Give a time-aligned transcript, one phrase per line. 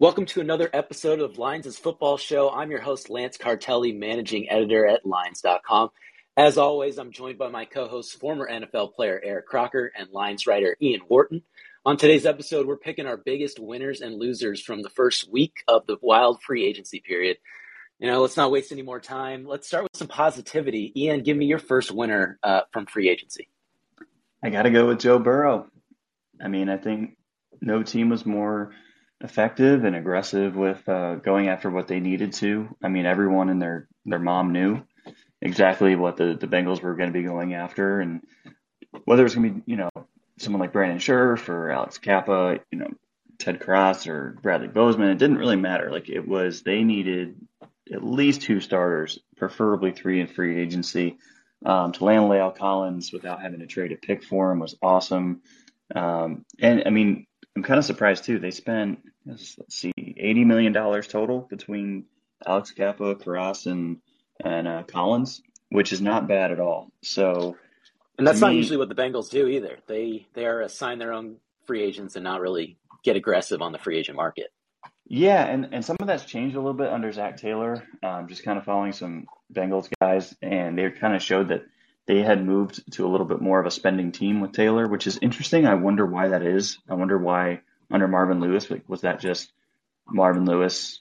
[0.00, 2.50] Welcome to another episode of Lions' Football Show.
[2.50, 5.90] I'm your host, Lance Cartelli, managing editor at Lions.com.
[6.36, 10.46] As always, I'm joined by my co host, former NFL player Eric Crocker and Lions
[10.46, 11.42] writer Ian Wharton.
[11.84, 15.84] On today's episode, we're picking our biggest winners and losers from the first week of
[15.88, 17.38] the wild free agency period.
[17.98, 19.46] You know, let's not waste any more time.
[19.46, 20.92] Let's start with some positivity.
[20.94, 23.48] Ian, give me your first winner uh, from free agency.
[24.44, 25.66] I got to go with Joe Burrow.
[26.40, 27.16] I mean, I think
[27.60, 28.76] no team was more
[29.20, 32.74] effective and aggressive with uh, going after what they needed to.
[32.82, 34.82] I mean, everyone and their their mom knew
[35.40, 38.22] exactly what the the Bengals were going to be going after, and
[39.04, 39.90] whether it's going to be you know
[40.38, 42.90] someone like Brandon Scherff or Alex Cappa, you know
[43.38, 45.90] Ted Karras or Bradley Bozeman, it didn't really matter.
[45.90, 47.36] Like it was, they needed
[47.92, 51.18] at least two starters, preferably three in free agency.
[51.64, 55.42] Um, to land La'el Collins without having to trade a pick for him was awesome.
[55.94, 58.38] Um, and I mean, I'm kind of surprised too.
[58.38, 62.04] They spent let's see, eighty million dollars total between
[62.46, 63.98] Alex Cappa, Karras, and
[64.44, 66.90] and uh, Collins, which is not bad at all.
[67.02, 67.56] So,
[68.16, 69.78] and that's not me, usually what the Bengals do either.
[69.86, 73.78] They they are assign their own free agents and not really get aggressive on the
[73.78, 74.52] free agent market.
[75.10, 77.82] Yeah, and, and some of that's changed a little bit under Zac Taylor.
[78.02, 81.64] Um, just kind of following some Bengals guys, and they kind of showed that
[82.06, 85.06] they had moved to a little bit more of a spending team with Taylor, which
[85.06, 85.66] is interesting.
[85.66, 86.78] I wonder why that is.
[86.88, 87.60] I wonder why
[87.90, 89.52] under Marvin Lewis was that just
[90.06, 91.00] Marvin Lewis,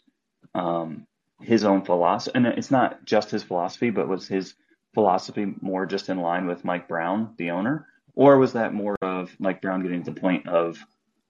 [0.54, 1.06] um,
[1.42, 4.54] his own philosophy, and it's not just his philosophy, but was his
[4.94, 9.36] philosophy more just in line with Mike Brown, the owner, or was that more of
[9.40, 10.78] Mike Brown getting to the point of,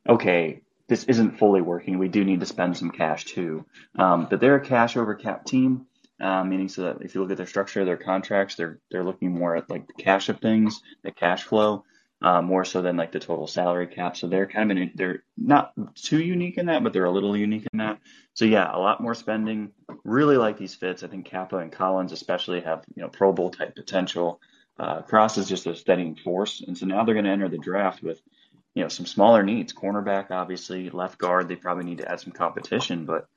[0.07, 1.99] okay, this isn't fully working.
[1.99, 3.65] We do need to spend some cash too.
[3.97, 5.85] Um, but they're a cash over cap team,
[6.21, 9.31] uh, meaning so that if you look at their structure, their contracts, they're they're looking
[9.31, 11.83] more at like the cash of things, the cash flow,
[12.21, 14.17] uh, more so than like the total salary cap.
[14.17, 17.37] So they're kind of in, they're not too unique in that, but they're a little
[17.37, 17.99] unique in that.
[18.33, 19.71] So yeah, a lot more spending.
[20.03, 21.03] Really like these fits.
[21.03, 24.41] I think Cappa and Collins especially have you know Pro Bowl type potential.
[24.79, 27.57] Uh, Karras is just a steadying force, and so now they're going to enter the
[27.57, 28.21] draft with
[28.77, 29.73] you know, some smaller needs.
[29.73, 33.27] Cornerback, obviously, left guard, they probably need to add some competition, but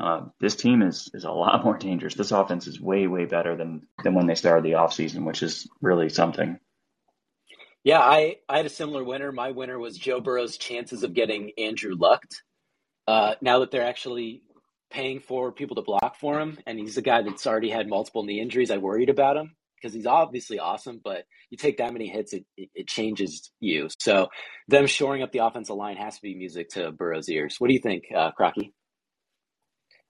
[0.00, 2.14] uh, this team is is a lot more dangerous.
[2.14, 5.68] This offense is way way better than than when they started the offseason, which is
[5.80, 6.58] really something.
[7.84, 9.32] Yeah, I I had a similar winner.
[9.32, 12.22] My winner was Joe Burrow's chances of getting Andrew Luck.
[13.06, 14.42] Uh, now that they're actually
[14.90, 18.24] paying for people to block for him, and he's a guy that's already had multiple
[18.24, 22.08] knee injuries, I worried about him because he's obviously awesome, but you take that many
[22.08, 23.88] hits, it, it, it, changes you.
[23.98, 24.28] So
[24.66, 27.56] them shoring up the offensive line has to be music to Burrow's ears.
[27.58, 28.74] What do you think, uh, Crocky?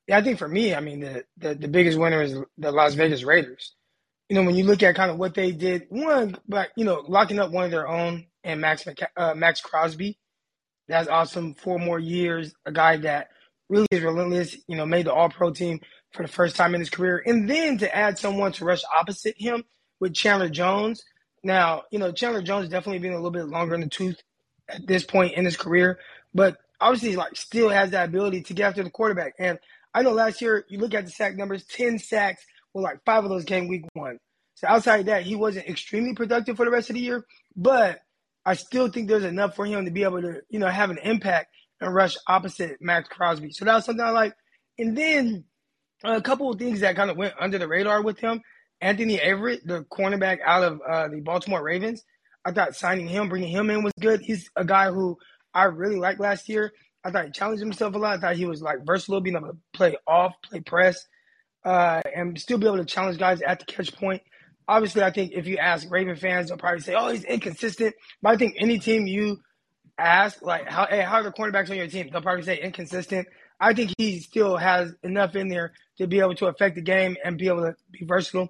[0.06, 2.95] Yeah, I think for me, I mean, the, the, the biggest winner is the Las
[2.95, 3.75] Vegas Raiders.
[4.28, 7.05] You know, when you look at kind of what they did, one, but, you know,
[7.09, 10.19] locking up one of their own and Max, uh, Maxx Crosby,
[10.87, 11.55] that's awesome.
[11.55, 13.28] Four more years, a guy that
[13.69, 15.81] really is relentless, you know, made the all pro team
[16.12, 17.22] for the first time in his career.
[17.25, 19.65] And then to add someone to rush opposite him
[20.00, 21.05] with Chandler Jones.
[21.43, 24.21] Now, you know, Chandler Jones definitely been a little bit longer in the tooth
[24.69, 25.99] at this point in his career,
[26.34, 29.34] but obviously like still has that ability to get after the quarterback.
[29.38, 29.59] And
[29.94, 32.44] I know last year you look at the sack numbers, 10 sacks,
[32.75, 34.19] well, like five of those came week one.
[34.55, 37.25] So outside of that, he wasn't extremely productive for the rest of the year,
[37.55, 38.01] but
[38.45, 40.99] I still think there's enough for him to be able to, you know, have an
[40.99, 41.49] impact
[41.81, 43.51] and rush opposite Maxx Crosby.
[43.53, 44.34] So that was something I like.
[44.79, 45.45] And then
[46.05, 48.41] a couple of things that kind of went under the radar with him.
[48.81, 52.03] Anthony Averett, the cornerback out of uh, the Baltimore Ravens,
[52.45, 54.21] I thought signing him, bringing him in was good.
[54.21, 55.19] He's a guy who
[55.53, 56.73] I really liked last year.
[57.05, 58.17] I thought he challenged himself a lot.
[58.17, 61.05] I thought he was like versatile, being able to play off, play press,
[61.65, 64.23] uh, and still be able to challenge guys at the catch point.
[64.67, 68.31] Obviously, I think if you ask Raven fans, they'll probably say, "Oh, he's inconsistent." But
[68.31, 69.41] I think any team you
[69.97, 73.27] ask, like, "How, hey, how are the cornerbacks on your team?" They'll probably say inconsistent.
[73.61, 77.17] I think he still has enough in there to be able to affect the game
[77.25, 78.49] and be able to be versatile.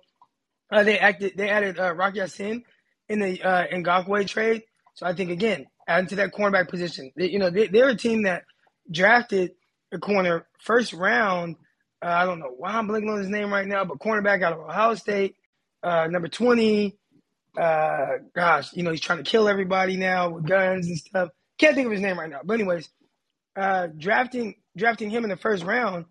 [0.71, 2.63] Uh, they acted, they added uh, Rock Ya-Sin
[3.09, 4.63] in the uh, Ngakoue trade,
[4.95, 7.11] so I think again adding to that cornerback position.
[7.17, 8.45] They, you know, they, they're a team that
[8.91, 9.53] drafted
[9.91, 11.57] a corner first round.
[12.03, 14.53] Uh, I don't know why I'm blinking on his name right now, but cornerback out
[14.53, 15.37] of Ohio State,
[15.83, 16.97] uh, number twenty.
[17.59, 21.31] Uh, gosh, you know he's trying to kill everybody now with guns and stuff.
[21.59, 22.89] Can't think of his name right now, but anyways,
[23.57, 26.05] uh, drafting drafting him in the first round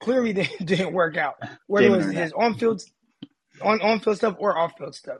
[0.00, 0.32] clearly
[0.64, 1.36] didn't work out.
[1.66, 2.82] Whether it was his on field
[3.62, 5.18] on on field stuff or off field stuff.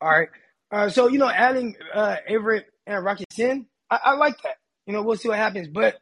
[0.00, 0.28] All right.
[0.70, 4.56] Uh, so you know, adding uh, Averett and Rock Ya-Sin, I, I, like that.
[4.86, 5.68] You know, we'll see what happens.
[5.68, 5.96] But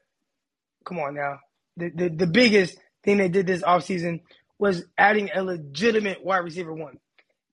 [0.85, 1.41] come on now,
[1.77, 4.21] the the, the biggest thing they did this offseason
[4.59, 6.99] was adding a legitimate wide receiver one.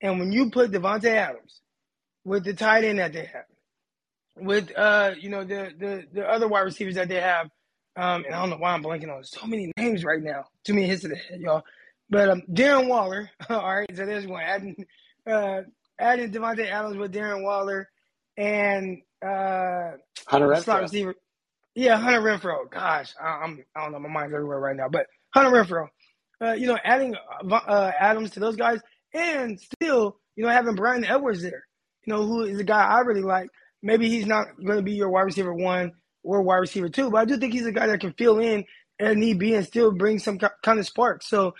[0.01, 1.61] And when you put Davante Adams
[2.25, 3.45] with the tight end that they have,
[4.37, 7.47] with uh, you know, the the the other wide receivers that they have
[7.95, 10.45] Um, and I don't know why I'm blanking on so many names right now.
[10.65, 11.63] Too many hits to the head, y'all.
[12.09, 13.31] But um, Darren Waller.
[13.49, 14.43] all right, so there's one.
[14.43, 14.85] Adding,
[15.27, 15.61] uh,
[15.99, 17.89] adding Davante Adams with Darren Waller
[18.37, 19.93] and uh,
[20.27, 21.15] Hunter slot receiver.
[21.75, 22.69] Yeah, Hunter Renfrow.
[22.71, 23.99] Gosh, I, I'm I don't know.
[23.99, 24.89] My mind's everywhere right now.
[24.89, 25.87] But Hunter Renfrow.
[26.41, 28.79] Uh, you know, adding uh, uh, Adams to those guys,
[29.13, 31.65] and still, you know, having Bryan Edwards there.
[32.05, 33.49] You know, who is a guy I really like.
[33.83, 35.93] Maybe he's not going to be your wide receiver one
[36.23, 38.65] or wide receiver two, but I do think he's a guy that can fill in
[38.99, 41.23] and need be and still bring some kind of spark.
[41.23, 41.53] So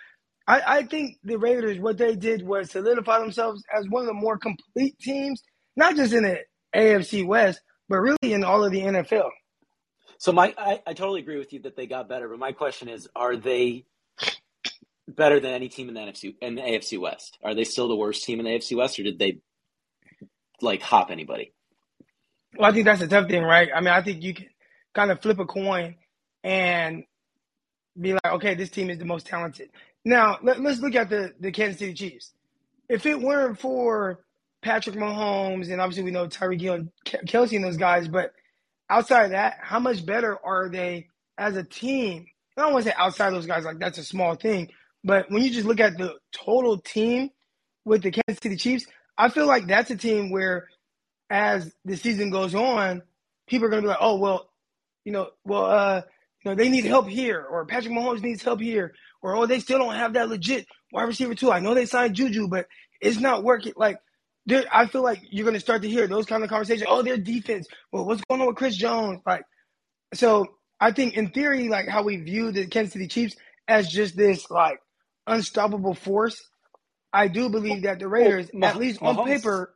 [0.48, 4.14] I, I think the Raiders, what they did was solidify themselves as one of the
[4.14, 5.44] more complete teams,
[5.76, 6.40] not just in the
[6.76, 9.30] AFC West, but really in all of the NFL.
[10.20, 12.90] So my, I, I totally agree with you that they got better, but my question
[12.90, 13.86] is, are they
[15.08, 17.38] better than any team in the NFC in the AFC West?
[17.42, 19.40] Are they still the worst team in the AFC West, or did they
[20.62, 21.54] like hop anybody?
[22.58, 23.70] Well, I think that's a tough thing, right?
[23.74, 24.48] I mean, I think you can
[24.94, 25.96] kind of flip a coin
[26.44, 27.06] and
[28.00, 29.70] be like, okay, this team is the most talented.
[30.04, 32.34] Now, let, us look at the, the Kansas City Chiefs.
[32.90, 34.20] If it weren't for
[34.62, 38.34] Patrick Mahomes, and obviously we know Tyreek Hill and Kelce and those guys, but
[38.90, 41.08] outside of that, how much better are they
[41.38, 42.26] as a team?
[42.58, 44.70] I don't want to say outside those guys, like that's a small thing,
[45.04, 47.30] but when you just look at the total team
[47.86, 48.86] with the Kansas City Chiefs,
[49.18, 50.68] I feel like that's a team where,
[51.30, 53.02] as the season goes on,
[53.48, 54.50] people are going to be like, oh, well,
[55.06, 56.02] you know, well, uh,
[56.44, 59.60] you know, they need help here, or Patrick Mahomes needs help here, or oh, they
[59.60, 61.52] still don't have that legit wide receiver too.
[61.52, 62.68] I know they signed Juju, but
[63.02, 63.74] it's not working.
[63.76, 64.00] Like,
[64.72, 66.88] I feel like you're going to start to hear those kind of conversations.
[66.90, 67.68] Oh, their defense.
[67.92, 69.22] Well, what's going on with Chris Jones?
[69.26, 69.44] Like,
[70.14, 70.48] so
[70.80, 73.36] I think in theory, like how we view the Kansas City Chiefs
[73.68, 74.80] as just this like
[75.28, 76.42] unstoppable force.
[77.12, 79.74] I do believe that the oh, Raiders, well, at least on paper,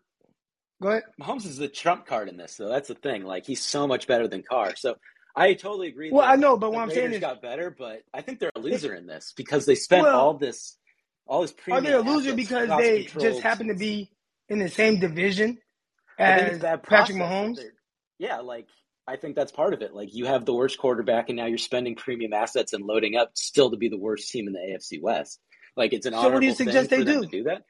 [0.81, 1.03] go ahead.
[1.19, 2.69] Mahomes is the trump card in this, though.
[2.69, 3.23] That's the thing.
[3.23, 4.75] Like he's so much better than Carr.
[4.75, 4.95] So
[5.35, 6.11] I totally agree.
[6.11, 8.39] Well, I know, but what I'm Raiders saying is he's got better, but I think
[8.39, 10.77] they're a loser in this because they spent well, all this,
[11.25, 11.53] all this.
[11.71, 14.11] Are they a loser because they just happen to be
[14.49, 15.57] in the same division
[16.19, 17.59] as Patrick Mahomes?
[18.19, 18.67] Yeah, like
[19.07, 19.93] I think that's part of it.
[19.93, 23.31] Like you have the worst quarterback, and now you're spending premium assets and loading up
[23.35, 25.39] still to be the worst team in the AFC West.
[25.75, 27.21] Like it's an so what do you suggest they do?
[27.21, 27.63] to do that.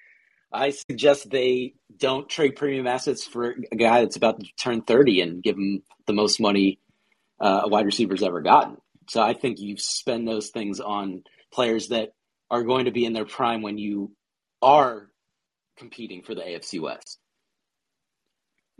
[0.52, 5.22] I suggest they don't trade premium assets for a guy that's about to turn 30
[5.22, 6.80] and give him the most money
[7.40, 8.78] uh, a wide receiver's ever gotten.
[9.10, 12.10] So I think you spend those things on players that
[12.52, 14.12] are going to be in their prime when you
[14.62, 15.10] are
[15.78, 17.20] competing for the AFC West.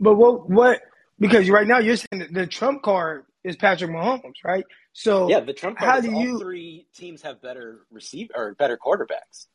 [0.00, 0.80] But what what
[1.18, 4.64] because right now you're saying the Trump card is Patrick Mahomes, right?
[4.92, 5.90] So yeah, the Trump card.
[5.90, 6.38] How do you?
[6.38, 9.46] three teams have better receive or better quarterbacks.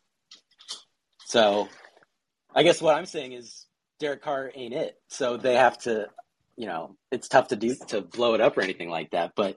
[1.25, 1.69] So,
[2.55, 3.67] I guess what I'm saying is
[3.99, 4.95] Derek Carr ain't it.
[5.09, 6.07] So they have to,
[6.57, 9.33] you know, it's tough to do to blow it up or anything like that.
[9.35, 9.55] But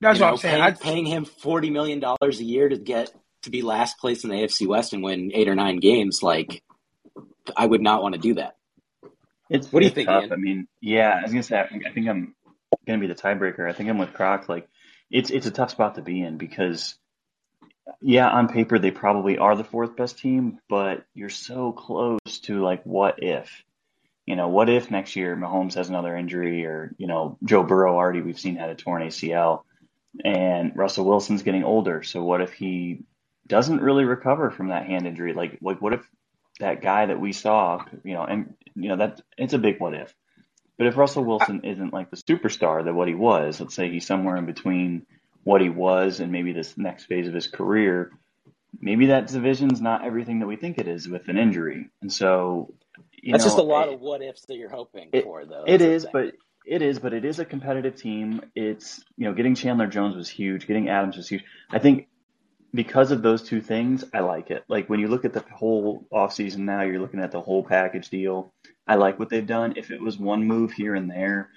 [0.00, 0.62] that's what know, I'm saying.
[0.62, 3.12] Paying, paying him forty million dollars a year to get
[3.42, 6.62] to be last place in the AFC West and win eight or nine games, like
[7.56, 8.56] I would not want to do that.
[9.50, 10.08] It's what do you think?
[10.08, 12.34] I mean, yeah, I was gonna say I think I'm
[12.86, 13.68] gonna be the tiebreaker.
[13.68, 14.48] I think I'm with Croc.
[14.48, 14.68] Like,
[15.10, 16.94] it's it's a tough spot to be in because,
[18.00, 22.62] yeah, on paper they probably are the fourth best team, but you're so close to
[22.62, 23.62] like, what if?
[24.24, 27.96] You know, what if next year Mahomes has another injury, or you know, Joe Burrow
[27.96, 29.64] already we've seen had a torn ACL,
[30.24, 32.02] and Russell Wilson's getting older.
[32.02, 33.04] So what if he
[33.46, 35.34] doesn't really recover from that hand injury?
[35.34, 36.08] Like, like what if
[36.60, 39.94] that guy that we saw, you know, and you know that it's a big what
[39.94, 40.14] if.
[40.78, 44.06] But if Russell Wilson isn't like the superstar that what he was, let's say he's
[44.06, 45.06] somewhere in between
[45.44, 48.10] what he was and maybe this next phase of his career,
[48.80, 51.90] maybe that division's not everything that we think it is with an injury.
[52.00, 52.74] And so
[53.22, 55.64] that's know, just a lot it, of what ifs that you're hoping it, for, though.
[55.66, 56.32] It is, but
[56.66, 58.40] it is, but it is a competitive team.
[58.54, 61.44] It's you know, getting Chandler Jones was huge, getting Adams was huge.
[61.70, 62.08] I think
[62.74, 64.64] because of those two things, I like it.
[64.68, 68.08] Like when you look at the whole offseason now, you're looking at the whole package
[68.08, 68.52] deal.
[68.86, 69.74] I like what they've done.
[69.76, 71.50] If it was one move here and there,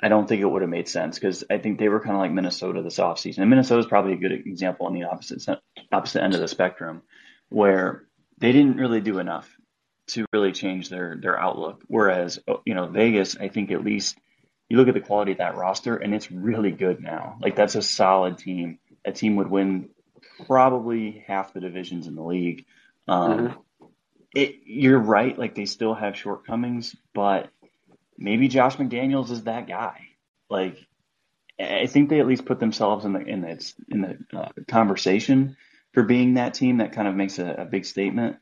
[0.00, 2.20] I don't think it would have made sense because I think they were kind of
[2.20, 3.38] like Minnesota this offseason.
[3.38, 5.46] And Minnesota is probably a good example on the opposite
[5.92, 7.02] opposite end of the spectrum,
[7.50, 8.04] where
[8.38, 9.48] they didn't really do enough
[10.08, 11.82] to really change their their outlook.
[11.86, 14.18] Whereas oh, you know Vegas, I think at least
[14.68, 17.38] you look at the quality of that roster and it's really good now.
[17.40, 18.78] Like that's a solid team.
[19.04, 19.90] A team would win
[20.46, 22.66] probably half the divisions in the league.
[23.08, 23.86] Um, mm-hmm.
[24.34, 25.38] it, you're right.
[25.38, 27.50] Like they still have shortcomings, but
[28.18, 30.08] maybe Josh McDaniels is that guy.
[30.48, 30.78] Like
[31.60, 35.56] I think they at least put themselves in the in the in the uh, conversation
[35.92, 38.36] for being that team that kind of makes a, a big statement.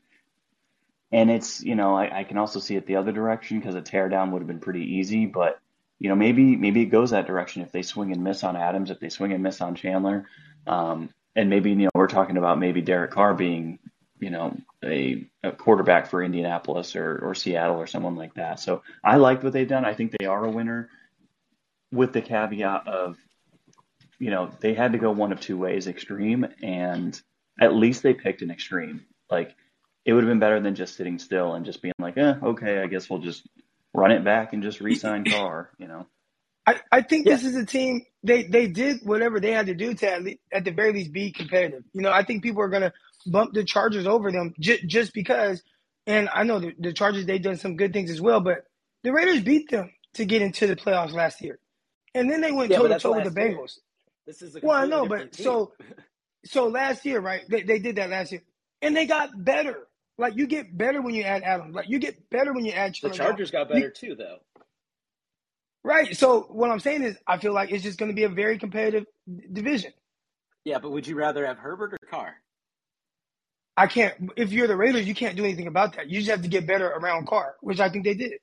[1.11, 3.81] And it's you know I, I, can also see it the other direction because a
[3.81, 5.59] teardown would have been pretty easy, but
[6.01, 8.89] you know, maybe maybe it goes that direction if they swing and miss on Adams,
[8.89, 10.25] if they swing and miss on Chandler,
[10.65, 13.79] um, and maybe you know we're talking about maybe Derek Carr being
[14.19, 18.59] you know a, a quarterback for Indianapolis or or Seattle or someone like that.
[18.59, 19.85] So I liked what they've done.
[19.85, 20.89] I think they are a winner,
[21.91, 23.17] with the caveat of
[24.19, 27.19] you know they had to go one of two ways, extreme, and
[27.59, 29.05] at least they picked an extreme.
[29.29, 29.55] Like
[30.05, 32.81] it would have been better than just sitting still and just being like, eh, okay,
[32.81, 33.47] I guess we'll just
[33.93, 35.71] run it back and just re-sign Carr.
[35.77, 36.07] You know.
[36.65, 37.33] I, I think yeah.
[37.33, 40.39] this is a team they they did whatever they had to do to at, least,
[40.53, 41.83] at the very least be competitive.
[41.93, 42.93] You know, I think people are gonna
[43.25, 45.61] bump the Chargers over them j- just because.
[46.07, 48.65] And I know the, the Chargers they've done some good things as well, but
[49.03, 51.59] the Raiders beat them to get into the playoffs last year,
[52.15, 53.77] and then they went toe to toe with the Bengals.
[53.77, 53.83] Year.
[54.25, 55.43] This is well, I know, but team.
[55.43, 55.73] so
[56.45, 57.41] so last year, right?
[57.49, 58.41] They they did that last year,
[58.81, 59.87] and they got better.
[60.17, 61.75] Like you get better when you add Adams.
[61.75, 62.95] Like you get better when you add.
[63.01, 64.37] The Chargers got better too, though.
[65.83, 66.15] Right.
[66.15, 68.59] So what I'm saying is, I feel like it's just going to be a very
[68.59, 69.05] competitive
[69.51, 69.93] division.
[70.63, 72.35] Yeah, but would you rather have Herbert or Carr?
[73.75, 74.31] I can't.
[74.37, 76.09] If you're the Raiders, you can't do anything about that.
[76.09, 78.33] You just have to get better around Carr, which I think they did.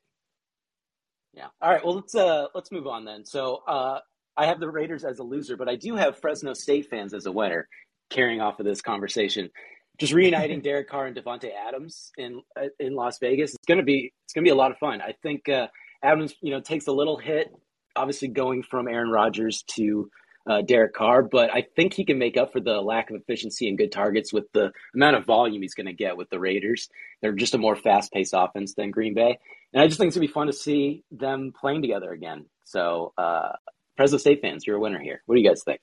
[1.33, 1.47] Yeah.
[1.61, 1.85] All right.
[1.85, 3.25] Well, let's uh let's move on then.
[3.25, 4.01] So uh,
[4.37, 7.27] I have the Raiders as a loser, but I do have Fresno State fans as
[7.27, 7.69] a winner.
[8.11, 9.51] Carrying off of this conversation,
[9.99, 13.55] just reuniting Derek Carr and Davante Adams in uh, in Las Vegas.
[13.55, 15.03] It's gonna be it's gonna be a lot of fun.
[15.03, 15.69] I think uh,
[16.03, 17.49] Adams, you know, takes a little hit,
[17.97, 20.11] obviously going from Aaron Rodgers to
[20.49, 23.69] uh, Derek Carr, but I think he can make up for the lack of efficiency
[23.69, 26.89] and good targets with the amount of volume he's going to get with the Raiders.
[27.21, 29.39] They're just a more fast paced offense than Green Bay.
[29.75, 32.47] And I just think it's going to be fun to see them playing together again.
[32.65, 33.53] So, uh,
[33.97, 35.23] Fresno State fans, you're a winner here.
[35.27, 35.81] What do you guys think?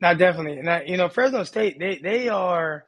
[0.00, 0.60] Not definitely.
[0.62, 2.84] Now, you know, Fresno State, they they are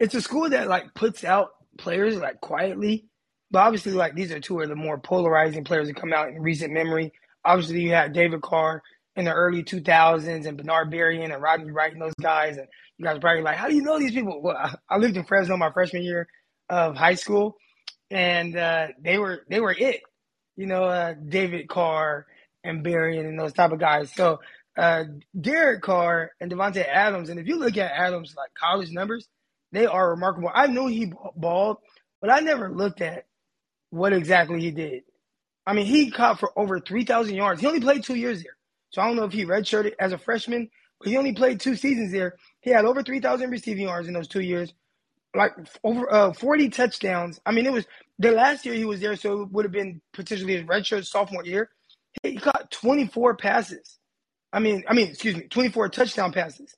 [0.00, 3.06] it's a school that like puts out players like quietly.
[3.50, 6.40] But obviously like these are two of the more polarizing players that come out in
[6.40, 7.12] recent memory.
[7.44, 8.82] Obviously you had David Carr
[9.16, 12.56] in the early 2000s and Bernard Berrian and Rodney Wright and those guys.
[12.56, 14.40] And you guys are probably like, how do you know these people?
[14.42, 16.28] Well, I lived in Fresno my freshman year
[16.68, 17.56] of high school,
[18.10, 20.02] and uh, they were they were it.
[20.56, 22.26] You know, uh, David Carr
[22.62, 24.12] and Berrian and those type of guys.
[24.14, 24.40] So
[24.76, 25.04] uh,
[25.38, 29.28] Derek Carr and Davante Adams, and if you look at Adams' like college numbers,
[29.72, 30.50] they are remarkable.
[30.52, 31.78] I knew he balled,
[32.20, 33.24] but I never looked at
[33.90, 35.02] what exactly he did.
[35.66, 37.60] I mean, he caught for over 3,000 yards.
[37.60, 38.56] He only played two years there.
[38.90, 40.68] So I don't know if he redshirted as a freshman,
[40.98, 42.36] but he only played two seasons there.
[42.60, 44.72] He had over 3,000 receiving yards in those two years,
[45.34, 45.52] like
[45.84, 47.40] over uh, 40 touchdowns.
[47.46, 47.86] I mean, it was
[48.18, 51.44] the last year he was there, so it would have been potentially his redshirt sophomore
[51.44, 51.70] year.
[52.22, 53.98] He caught 24 passes.
[54.52, 56.74] I mean, I mean, excuse me, 24 touchdown passes.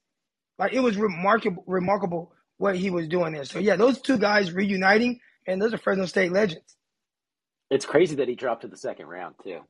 [0.58, 3.44] Like it was remarkable, remarkable what he was doing there.
[3.44, 6.76] So yeah, those two guys reuniting, and those are Fresno State legends.
[7.72, 9.60] It's crazy that he dropped to the second round too.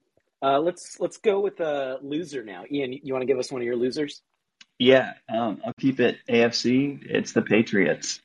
[0.42, 2.64] Uh, let's let's go with a loser now.
[2.70, 4.22] Ian, you want to give us one of your losers?
[4.78, 6.98] Yeah, um, I'll keep it AFC.
[7.08, 8.20] It's the Patriots.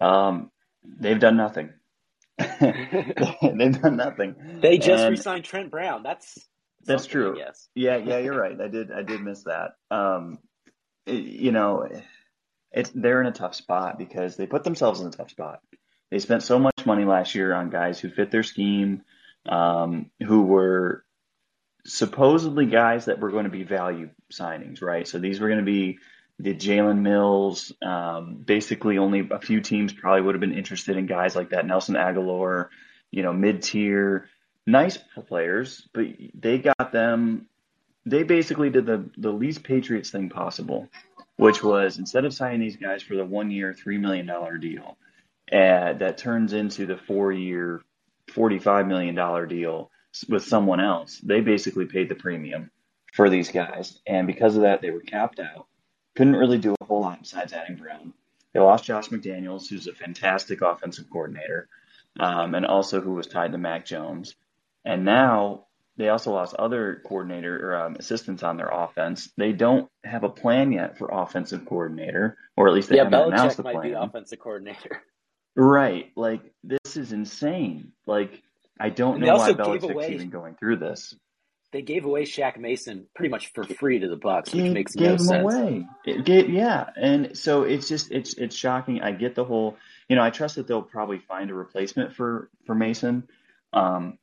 [0.00, 0.50] Um,
[0.84, 1.72] they've done nothing.
[2.38, 4.34] they've done nothing.
[4.60, 6.02] They just and, re-signed Trent Brown.
[6.02, 6.36] That's
[6.84, 7.36] that's true.
[7.38, 7.68] Yes.
[7.76, 8.60] Yeah, yeah, you're right.
[8.60, 9.74] I did I did miss that.
[9.92, 10.40] Um,
[11.06, 11.88] it, you know,
[12.72, 15.60] it's they're in a tough spot because they put themselves in a tough spot.
[16.10, 19.02] They spent so much money last year on guys who fit their scheme,
[19.46, 21.04] um, who were
[21.84, 25.06] supposedly guys that were going to be value signings, right?
[25.06, 25.98] So these were going to be
[26.38, 27.72] the Jalen Mills.
[27.82, 31.66] Um, basically, only a few teams probably would have been interested in guys like that.
[31.66, 32.68] Nelson Agholor,
[33.10, 34.28] you know, mid tier,
[34.66, 37.46] nice players, but they got them.
[38.06, 40.88] They basically did the the least Patriots thing possible,
[41.36, 44.96] which was instead of signing these guys for the one year, three million dollar deal,
[45.52, 47.82] uh, that turns into the four year,
[48.28, 49.90] $45 million deal
[50.28, 51.18] with someone else.
[51.18, 52.70] They basically paid the premium
[53.12, 53.98] for these guys.
[54.06, 55.66] And because of that, they were capped out.
[56.16, 58.12] Couldn't really do a whole lot besides adding Brown.
[58.52, 61.68] They lost Josh McDaniels, who's a fantastic offensive coordinator,
[62.18, 64.34] um, and also who was tied to Mac Jones.
[64.84, 69.30] And now they also lost other coordinator or um, assistants on their offense.
[69.36, 73.18] They don't have a plan yet for offensive coordinator, or at least they yeah, haven't
[73.18, 73.74] Belichick announced the plan.
[73.74, 75.02] might be offensive coordinator.
[75.56, 76.10] Right.
[76.16, 77.92] Like this is insane.
[78.06, 78.42] Like
[78.78, 81.14] I don't And know why Belichick's away- even going through this.
[81.70, 85.10] They gave away Shaq Mason pretty much for free to the Bucks, which makes gave
[85.10, 85.42] no sense.
[85.42, 85.86] away.
[86.06, 89.02] It gave, yeah, and so it's just it's it's shocking.
[89.02, 89.76] I get the whole,
[90.08, 93.28] you know, I trust that they'll probably find a replacement for for Mason,
[93.74, 94.16] um,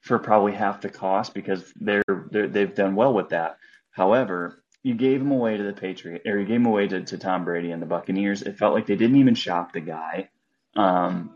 [0.00, 3.58] for probably half the cost because they're, they're they've done well with that.
[3.92, 7.18] However, you gave him away to the Patriot, or you gave him away to, to
[7.18, 8.42] Tom Brady and the Buccaneers.
[8.42, 10.30] It felt like they didn't even shop the guy.
[10.76, 11.34] Um,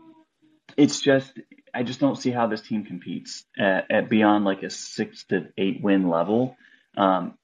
[0.77, 1.31] it's just
[1.73, 5.47] I just don't see how this team competes at, at beyond like a six to
[5.57, 6.55] eight win level,
[6.97, 7.37] um,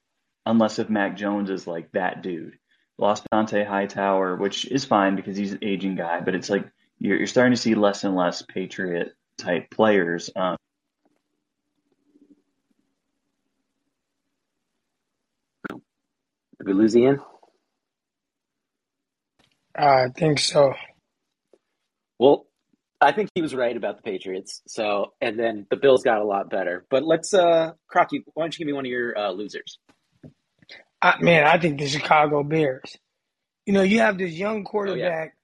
[0.46, 2.58] unless if Mac Jones is like that dude.
[2.98, 6.66] Lost Dont'a Hightower, which is fine because he's an aging guy, but it's like
[6.98, 10.30] you're, you're starting to see less and less Patriot type players.
[10.36, 10.56] Um,
[15.68, 17.20] Did we lose Ian?
[19.74, 20.74] I think so.
[23.02, 24.62] I think he was right about the Patriots.
[24.66, 26.86] So, and then the Bills got a lot better.
[26.88, 29.78] But let's, uh, Crocky, why don't you give me one of your uh, losers?
[31.02, 32.96] I, man, I think the Chicago Bears.
[33.66, 35.36] You know, you have this young quarterback,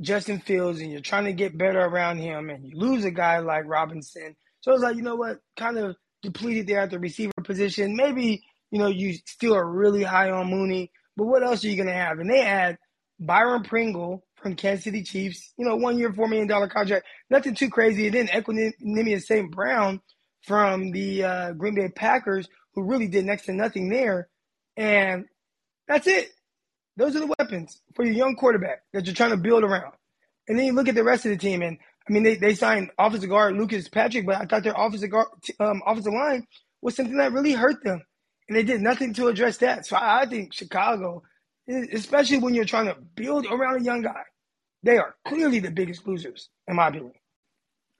[0.00, 3.38] Justin Fields, and you're trying to get better around him, and you lose a guy
[3.38, 4.36] like Robinson.
[4.60, 7.96] So it's like, you know what, kind of depleted there at the receiver position.
[7.96, 11.76] Maybe, you know, you still are really high on Mooney, but what else are you
[11.76, 12.20] going to have?
[12.20, 12.78] And they had
[13.18, 17.06] Byron Pringle from Kansas City Chiefs, you know, one year, $4 million contract.
[17.30, 18.06] Nothing too crazy.
[18.06, 19.50] And then Equanimeous St.
[19.50, 20.00] Brown
[20.42, 24.28] from the uh, Green Bay Packers, who really did next to nothing there.
[24.76, 25.26] And
[25.88, 26.30] that's it.
[26.96, 29.92] Those are the weapons for your young quarterback that you're trying to build around.
[30.48, 32.54] And then you look at the rest of the team, and I mean, they, they
[32.54, 35.28] signed offensive guard Lucas Patrick, but I thought their offensive guard,
[35.60, 36.46] um, offensive line
[36.82, 38.02] was something that really hurt them,
[38.48, 39.86] and they did nothing to address that.
[39.86, 41.22] So I, I think Chicago,
[41.68, 44.22] especially when you're trying to build around a young guy,
[44.82, 47.12] they are clearly the biggest losers, in my opinion.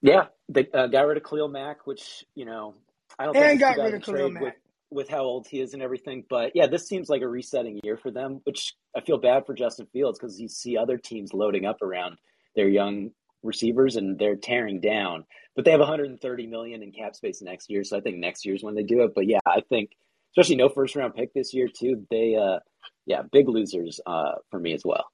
[0.01, 2.75] Yeah, they uh, got rid of Khalil Mack, which you know
[3.17, 4.43] I don't and think got rid of Khalil Mack.
[4.43, 4.53] With,
[4.91, 6.23] with how old he is and everything.
[6.29, 9.53] But yeah, this seems like a resetting year for them, which I feel bad for
[9.53, 12.17] Justin Fields because you see other teams loading up around
[12.55, 13.11] their young
[13.41, 15.25] receivers and they're tearing down.
[15.55, 18.63] But they have 130 million in cap space next year, so I think next year's
[18.63, 19.13] when they do it.
[19.15, 19.91] But yeah, I think
[20.31, 22.05] especially no first round pick this year too.
[22.09, 22.59] They uh
[23.05, 25.05] yeah, big losers uh for me as well.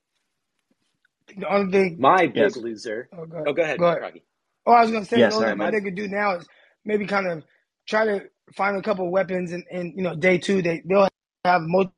[1.38, 2.58] The only thing, My big Yes.
[2.58, 3.10] loser.
[3.18, 3.50] oh, go ahead.
[3.50, 4.04] Oh, go ahead, Go ahead.
[4.68, 6.38] Oh, I was gonna say Yeah, the only sorry, thing what they could do now
[6.38, 6.48] is
[6.86, 7.44] maybe kind of
[7.88, 8.24] try to
[8.56, 11.10] find a couple of weapons, and, and you know, day two they they'll
[11.46, 11.90] have most.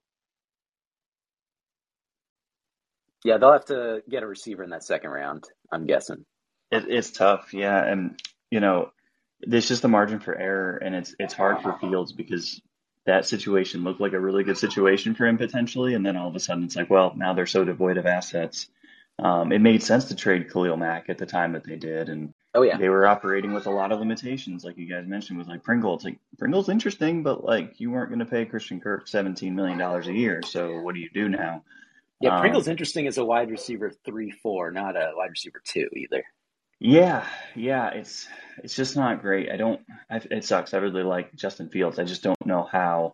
[3.25, 5.45] Yeah, they'll have to get a receiver in that second round.
[5.71, 6.25] I'm guessing.
[6.71, 8.91] It, it's tough, yeah, and you know,
[9.41, 12.61] there's just the margin for error, and it's it's hard for Fields because
[13.05, 16.35] that situation looked like a really good situation for him potentially, and then all of
[16.35, 18.67] a sudden it's like, well, now they're so devoid of assets.
[19.19, 22.33] Um, it made sense to trade Khalil Mack at the time that they did, and
[22.53, 25.47] Oh yeah, they were operating with a lot of limitations, like you guys mentioned with
[25.47, 25.95] like Pringle.
[25.95, 29.77] It's like Pringle's interesting, but like you weren't going to pay Christian Kirk seventeen million
[29.77, 31.63] dollars a year, so what do you do now?
[32.21, 32.35] yeah.
[32.35, 36.23] Um, Pringle's interesting as a wide receiver three four, not a wide receiver two either.
[36.79, 38.27] Yeah, yeah, it's
[38.63, 39.51] it's just not great.
[39.51, 39.81] I don't.
[40.09, 40.73] I, it sucks.
[40.73, 41.99] I really like Justin Fields.
[41.99, 43.13] I just don't know how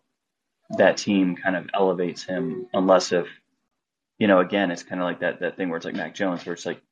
[0.78, 3.26] that team kind of elevates him, unless if
[4.18, 6.44] you know, again, it's kind of like that that thing where it's like Mac Jones,
[6.46, 6.82] where it's like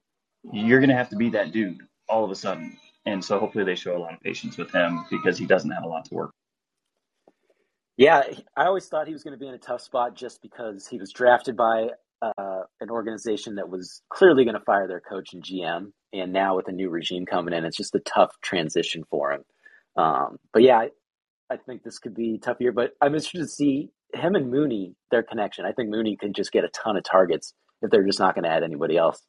[0.52, 2.78] you're gonna have to be that dude all of a sudden.
[3.06, 5.84] And so hopefully they show a lot of patience with him because he doesn't have
[5.84, 6.30] a lot to work.
[7.96, 8.22] Yeah,
[8.56, 10.98] I always thought he was going to be in a tough spot just because he
[10.98, 11.88] was drafted by
[12.20, 16.56] uh, an organization that was clearly going to fire their coach and GM, and now
[16.56, 19.44] with a new regime coming in, it's just a tough transition for him.
[19.96, 20.90] Um, but yeah, I,
[21.50, 22.72] I think this could be tough year.
[22.72, 25.64] But I'm interested to see him and Mooney their connection.
[25.64, 28.44] I think Mooney can just get a ton of targets if they're just not going
[28.44, 29.20] to add anybody else.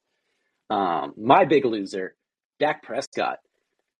[0.69, 2.15] Um, my big loser,
[2.59, 3.39] Dak Prescott.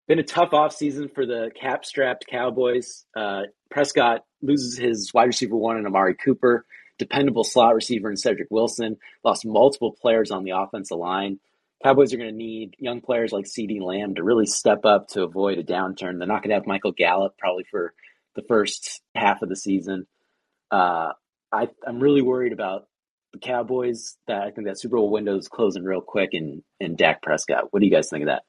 [0.06, 3.04] Been a tough offseason for the cap strapped Cowboys.
[3.14, 6.64] Uh, Prescott loses his wide receiver one in Amari Cooper,
[6.98, 11.40] dependable slot receiver in Cedric Wilson, lost multiple players on the offensive line.
[11.84, 15.22] Cowboys are going to need young players like CeeDee Lamb to really step up to
[15.22, 16.18] avoid a downturn.
[16.18, 17.92] They're not going to have Michael Gallup probably for
[18.34, 20.06] the first half of the season.
[20.70, 21.12] Uh,
[21.52, 22.86] I, I'm really worried about
[23.32, 24.16] the Cowboys.
[24.26, 27.72] That I think that Super Bowl window is closing real quick, and and Dak Prescott.
[27.72, 28.42] What do you guys think of that?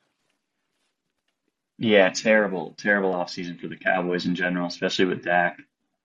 [1.77, 5.57] Yeah, terrible, terrible offseason for the Cowboys in general, especially with Dak.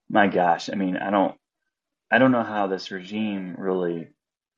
[0.09, 1.35] My gosh, I mean, I don't
[2.11, 4.09] I don't know how this regime really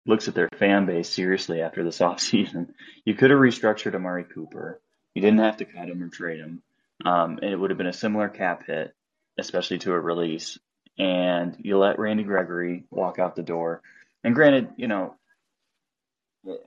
[0.05, 2.69] looks at their fan base seriously after this offseason.
[3.05, 4.81] You could have restructured Amari Cooper.
[5.15, 6.63] You didn't have to cut him or trade him.
[7.05, 8.95] Um, and it would have been a similar cap hit,
[9.39, 10.59] especially to a release.
[10.99, 13.83] And you let Randy Gregory walk out the door.
[14.25, 15.15] And granted, you know,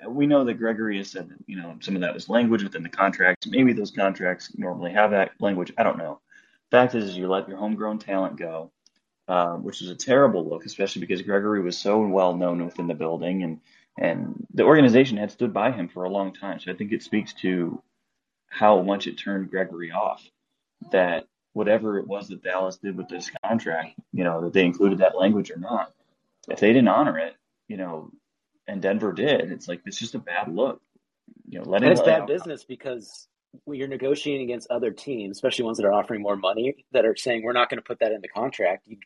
[0.07, 2.83] we know that Gregory has said that, you know, some of that was language within
[2.83, 3.47] the contracts.
[3.47, 5.71] Maybe those contracts normally have that language.
[5.77, 6.19] I don't know.
[6.69, 8.71] Fact is, is you let your homegrown talent go,
[9.27, 12.93] uh, which is a terrible look, especially because Gregory was so well known within the
[12.93, 13.59] building and
[13.97, 16.59] and the organization had stood by him for a long time.
[16.59, 17.81] So I think it speaks to
[18.47, 20.25] how much it turned Gregory off.
[20.91, 21.27] That
[21.59, 25.17] whatever it was that Dallas did with this contract, you know, that they included that
[25.17, 25.91] language or not,
[26.47, 27.35] if they didn't honor it,
[27.67, 28.11] you know,
[28.65, 30.81] and Denver did, it's like it's just a bad look.
[31.49, 33.27] You know, let And it's bad business because
[33.65, 37.17] when you're negotiating against other teams, especially ones that are offering more money, that are
[37.17, 38.97] saying we're not going to put that in the contract, you,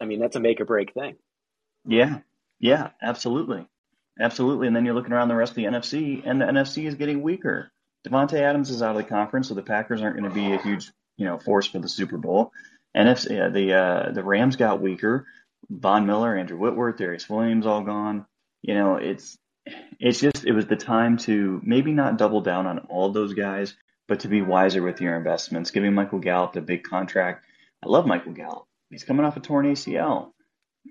[0.00, 1.16] I mean, that's a make or break thing.
[1.84, 2.20] Yeah,
[2.60, 3.66] yeah, absolutely,
[4.20, 4.68] absolutely.
[4.68, 7.22] And then you're looking around the rest of the NFC, and the NFC is getting
[7.22, 7.72] weaker.
[8.06, 10.62] Davante Adams is out of the conference, so the Packers aren't going to be a
[10.62, 12.52] huge, you know, force for the Super Bowl.
[12.96, 15.26] NFC, uh, the uh, the Rams got weaker.
[15.68, 18.24] Von Miller, Andrew Whitworth, Darious Williams, all gone.
[18.62, 19.36] You know, it's
[20.00, 23.74] it's just it was the time to maybe not double down on all those guys,
[24.06, 25.70] but to be wiser with your investments.
[25.70, 27.44] Giving Michael Gallup the big contract.
[27.84, 28.64] I love Michael Gallup.
[28.88, 30.32] He's coming off a torn ACL.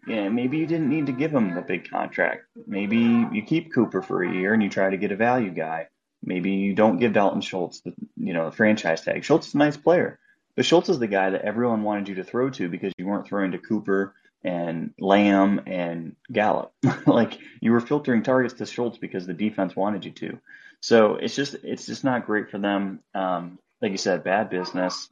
[0.08, 2.44] Yeah, maybe you didn't need to give him the big contract.
[2.68, 5.88] Maybe you keep Cooper for a year and you try to get a value guy.
[6.28, 9.24] Maybe you don't give Dalton Schultz the you know the franchise tag.
[9.24, 10.20] Schultz is a nice player,
[10.56, 13.26] but Schultz is the guy that everyone wanted you to throw to because you weren't
[13.26, 14.14] throwing to Cooper
[14.44, 16.74] and Lamb and Gallup.
[17.06, 20.40] like you were filtering targets to Schultz because the defense wanted you to.
[20.82, 23.00] So it's just it's just not great for them.
[23.16, 25.10] Um, like you said, bad business,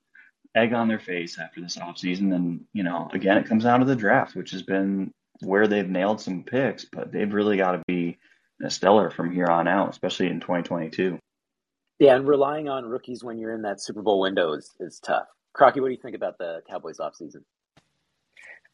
[0.56, 2.36] egg on their face after this offseason.
[2.36, 5.90] And, you know, again, it comes out of the draft, which has been where they've
[5.90, 8.18] nailed some picks, but they've really got to be
[8.70, 11.20] stellar from here on out, especially in 2022.
[12.00, 15.28] Yeah, and relying on rookies when you're in that Super Bowl window is, is tough.
[15.54, 17.44] Crocky, what do you think about the Cowboys offseason?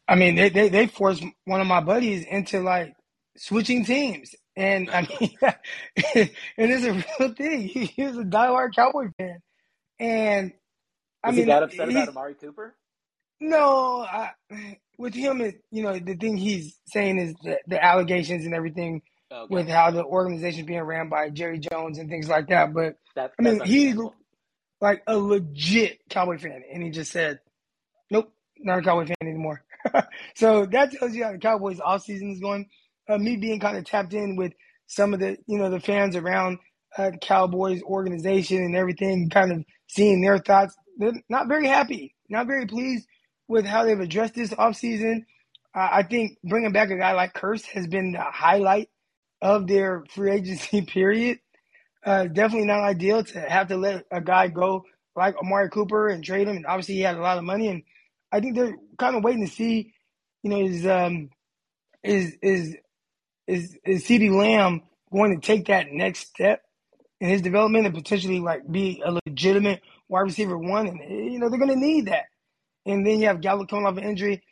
[0.08, 2.94] I mean, they, they they forced one of my buddies into like
[3.36, 5.38] switching teams, and I mean,
[6.58, 7.68] it's a real thing.
[7.68, 9.38] He, he was a diehard Cowboy fan,
[10.00, 10.52] and
[11.24, 12.74] I Is mean, he that upset about Amari Cooper?
[13.40, 14.30] No, I,
[14.98, 19.02] with him, it, you know, the thing he's saying is the, the allegations and everything
[19.32, 19.54] okay.
[19.54, 22.72] with how the organization being ran by Jerry Jones and things like that.
[22.72, 23.96] But that, I mean, he's
[24.80, 27.40] like a legit Cowboy fan, and he just said,
[28.10, 29.64] "Nope, not a Cowboy fan anymore."
[30.34, 32.68] so that tells you how the Cowboys off season is going.
[33.08, 34.52] Uh, me being kind of tapped in with
[34.86, 36.58] some of the you know the fans around
[36.96, 40.74] uh, the Cowboys organization and everything, kind of seeing their thoughts.
[40.98, 43.06] They're not very happy, not very pleased
[43.48, 45.24] with how they've addressed this offseason.
[45.74, 48.88] Uh, I think bringing back a guy like Kearse has been the highlight
[49.42, 51.40] of their free agency period.
[52.04, 56.24] Uh, definitely not ideal to have to let a guy go like Amari Cooper and
[56.24, 56.56] trade him.
[56.56, 57.82] And obviously, he had a lot of money, and
[58.32, 59.92] I think they're kind of waiting to see,
[60.42, 61.28] you know, is um,
[62.02, 62.76] is is
[63.46, 66.62] is is CeeDee Lamb going to take that next step
[67.20, 70.88] in his development and potentially like be a legitimate wide receiver one?
[70.88, 72.24] And you know, they're going to need that.
[72.86, 74.42] And then you have Gallup coming off an injury.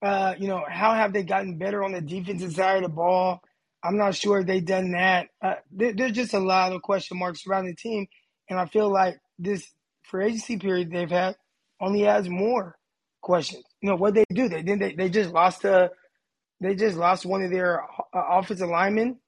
[0.00, 3.42] Uh, you know, how have they gotten better on the defensive side of the ball?
[3.84, 5.26] I'm not sure if they've done that.
[5.42, 8.06] Uh, there, there's just a lot of question marks around the team,
[8.48, 9.70] and I feel like this
[10.02, 11.36] free agency period they've had
[11.80, 12.76] only adds more
[13.20, 13.62] questions.
[13.82, 14.48] You know what they do?
[14.48, 14.80] They did.
[14.80, 15.90] They, they just lost a.
[16.60, 19.18] They just lost one of their uh, offensive linemen,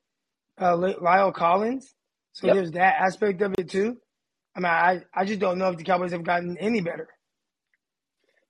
[0.59, 1.95] uh, La'el Collins.
[2.33, 2.57] So yep.
[2.57, 3.99] there's that aspect of it too.
[4.55, 7.09] I mean, I, I just don't know if the Cowboys have gotten any better.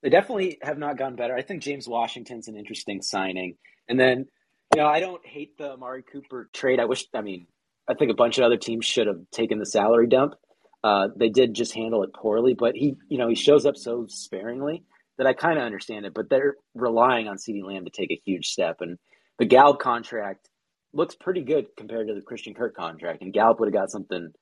[0.02, 1.34] They definitely have not gotten better.
[1.34, 3.56] I think James Washington's an interesting signing.
[3.88, 4.26] And then,
[4.74, 6.80] you know, I don't hate the Amari Cooper trade.
[6.80, 7.46] I wish, I mean,
[7.88, 10.34] I think a bunch of other teams should have taken the salary dump.
[10.82, 14.06] Uh, they did just handle it poorly, but he, you know, he shows up so
[14.08, 14.84] sparingly
[15.18, 16.14] that I kind of understand it.
[16.14, 18.98] But they're relying on CeeDee Lamb to take a huge step, and
[19.38, 20.48] the Gallup contract
[20.92, 23.22] looks pretty good compared to the Christian Kirk contract.
[23.22, 24.32] And Gallup would have got something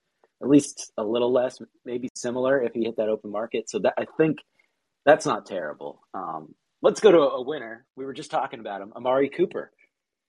[0.43, 3.71] at least a little less, maybe similar if he hit that open market.
[3.71, 4.39] So that I think
[5.05, 6.01] that's not terrible.
[6.13, 7.87] Um, let's go to a winner.
[7.97, 9.71] We were just talking about him, Amari Cooper.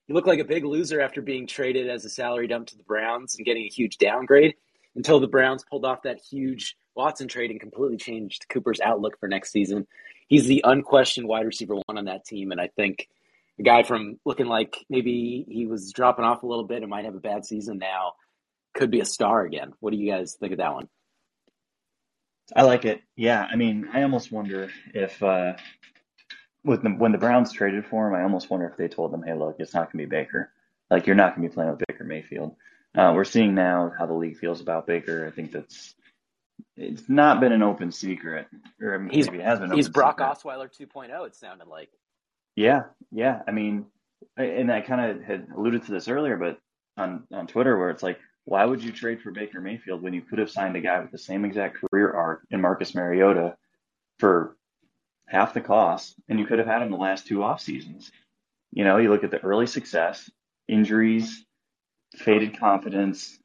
[0.08, 2.84] He looked like a big loser after being traded as a salary dump to the
[2.84, 4.56] Browns and getting a huge downgrade
[4.96, 9.28] until the Browns pulled off that huge Watson trade and completely changed Cooper's outlook for
[9.28, 9.88] next season
[10.28, 13.08] he's the unquestioned wide receiver one on that team, and I think
[13.60, 17.06] a guy from looking like maybe he was dropping off a little bit and might
[17.06, 18.14] have a bad season now
[18.74, 19.74] could be a star again.
[19.80, 20.90] What do you guys think of that one?
[22.56, 23.02] I like it.
[23.16, 25.54] Yeah, I mean, I almost wonder if uh,
[26.66, 29.24] with the, when the Browns traded for him, I almost wonder if they told them,
[29.24, 30.52] "Hey, look, it's not going to be Baker.
[30.90, 32.56] Like you're not going to be playing with Baker Mayfield."
[32.98, 35.28] Uh, we're seeing now how the league feels about Baker.
[35.28, 35.96] I think that's
[36.76, 38.48] it's not been an open secret,
[38.82, 39.72] or he's, maybe it has been.
[39.72, 40.40] He's Brock secret.
[40.40, 41.28] Osweiler 2.0.
[41.28, 41.90] It sounded like.
[42.56, 43.42] Yeah, yeah.
[43.48, 43.86] I mean,
[44.38, 46.60] and I kind of had alluded to this earlier, but
[46.98, 50.22] on on Twitter, where it's like, why would you trade for Baker Mayfield when you
[50.22, 53.56] could have signed a guy with the same exact career arc in Marcus Mariota
[54.20, 54.56] for
[55.28, 58.12] half the cost, and you could have had him the last two off seasons.
[58.72, 60.30] You know, you look at the early success,
[60.68, 61.46] injuries,
[62.16, 63.38] faded confidence,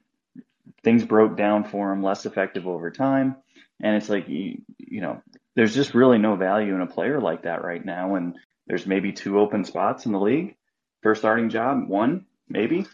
[0.82, 3.36] things broke down for him, less effective over time.
[3.82, 5.22] And it's like, you, you know,
[5.56, 8.14] there's just really no value in a player like that right now.
[8.14, 10.56] And there's maybe two open spots in the league
[11.02, 12.86] for a starting job, one maybe.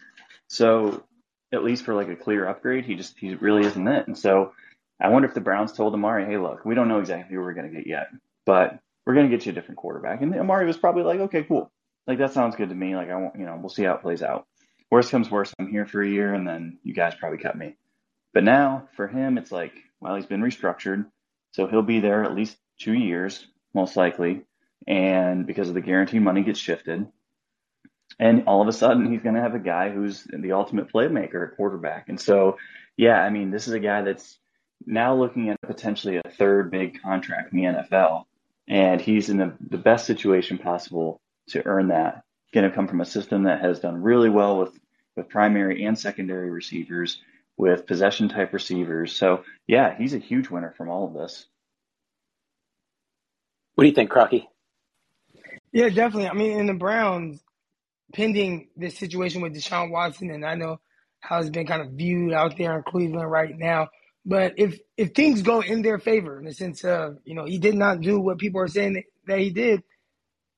[0.47, 1.03] So
[1.51, 4.07] at least for like a clear upgrade, he just he really isn't it.
[4.07, 4.53] And so
[4.99, 7.53] I wonder if the Browns told Amari, hey, look, we don't know exactly who we're
[7.53, 8.07] going to get yet,
[8.47, 10.21] but we're going to get you a different quarterback.
[10.21, 11.69] And Amari was probably like, okay, cool.
[12.07, 12.95] Like, that sounds good to me.
[12.95, 14.47] Like, I want, you know, we'll see how it plays out.
[14.89, 17.75] Worst comes worst, I'm here for a year, and then you guys probably cut me.
[18.33, 21.05] But now for him, it's like, well, he's been restructured.
[21.51, 24.43] So he'll be there at least two years, most likely.
[24.87, 27.05] And because of the guarantee money gets shifted.
[28.17, 31.45] And all of a sudden, he's going to have a guy who's the ultimate playmaker
[31.45, 32.07] at quarterback.
[32.07, 32.57] And so,
[32.95, 34.39] yeah, I mean, this is a guy that's
[34.85, 38.25] now looking at potentially a third big contract in the NFL.
[38.67, 42.23] And he's in the, the best situation possible to earn that.
[42.53, 44.77] Going to come from a system that has done really well with,
[45.15, 47.21] with primary and secondary receivers,
[47.57, 49.15] with possession type receivers.
[49.15, 51.45] So, yeah, he's a huge winner from all of this.
[53.75, 54.47] What do you think, Crocky?
[55.71, 56.29] Yeah, definitely.
[56.29, 57.41] I mean, in the Browns,
[58.13, 60.79] pending this situation with Deshaun Watson, and I know
[61.19, 63.89] how it's been kind of viewed out there in Cleveland right now.
[64.27, 67.59] But if if things go in their favor, in the sense of you know he
[67.59, 69.83] did not do what people are saying that he did, I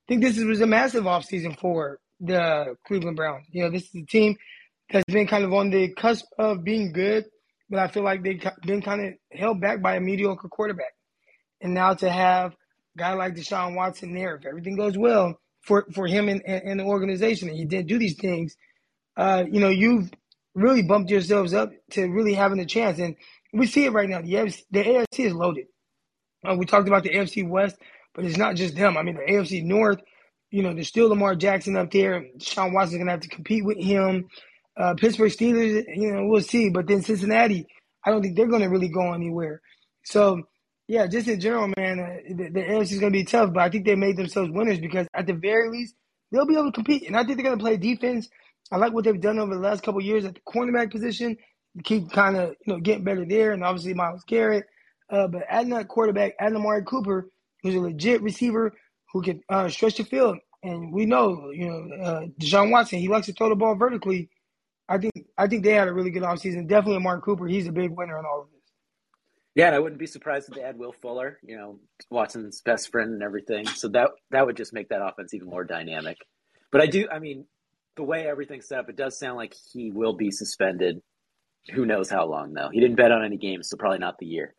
[0.07, 3.45] think this was a massive offseason for the Cleveland Browns.
[3.51, 4.35] You know, this is a team
[4.91, 7.25] that's been kind of on the cusp of being good,
[7.69, 10.95] but I feel like they've been kind of held back by a mediocre quarterback.
[11.61, 15.85] And now to have a guy like Deshaun Watson there, if everything goes well for,
[15.93, 18.55] for him and, and the organization, and he didn't do these things,
[19.15, 20.09] uh, you know, you've
[20.55, 22.97] really bumped yourselves up to really having a chance.
[22.97, 23.15] And
[23.53, 24.21] we see it right now.
[24.21, 25.67] The AFC, the AFC is loaded.
[26.47, 27.75] Uh, we talked about the AFC West,
[28.13, 28.97] but it's not just them.
[28.97, 29.99] I mean, the AFC North,
[30.51, 32.25] you know, there's still Lamar Jackson up there.
[32.39, 34.29] Sean Watson's going to have to compete with him.
[34.77, 36.69] Uh, Pittsburgh Steelers, you know, we'll see.
[36.69, 37.67] But then Cincinnati,
[38.05, 39.61] I don't think they're going to really go anywhere.
[40.05, 40.43] So,
[40.87, 43.53] yeah, just in general, man, uh, the, the AFC is going to be tough.
[43.53, 45.95] But I think they made themselves winners because at the very least,
[46.31, 47.05] they'll be able to compete.
[47.05, 48.29] And I think they're going to play defense.
[48.71, 51.37] I like what they've done over the last couple years at the cornerback position
[51.83, 54.65] keep kind of you know getting better there, and obviously Myles Garrett.
[55.09, 57.29] Uh, but adding that quarterback, adding Amari Cooper,
[57.63, 58.73] who's a legit receiver
[59.11, 63.07] who can uh, stretch the field, and we know you know uh, Deshaun Watson, he
[63.07, 64.29] likes to throw the ball vertically.
[64.87, 66.67] I think I think they had a really good offseason.
[66.67, 68.59] Definitely Amari Cooper, he's a big winner in all of this.
[69.55, 71.79] Yeah, and I wouldn't be surprised if they add Will Fuller, you know,
[72.09, 73.67] Watson's best friend and everything.
[73.67, 76.17] So that that would just make that offense even more dynamic.
[76.71, 77.45] But I do, I mean,
[77.95, 81.01] the way everything's set up, it does sound like he will be suspended
[81.73, 82.69] who knows how long though?
[82.69, 84.55] He didn't bet on any games, so probably not the year.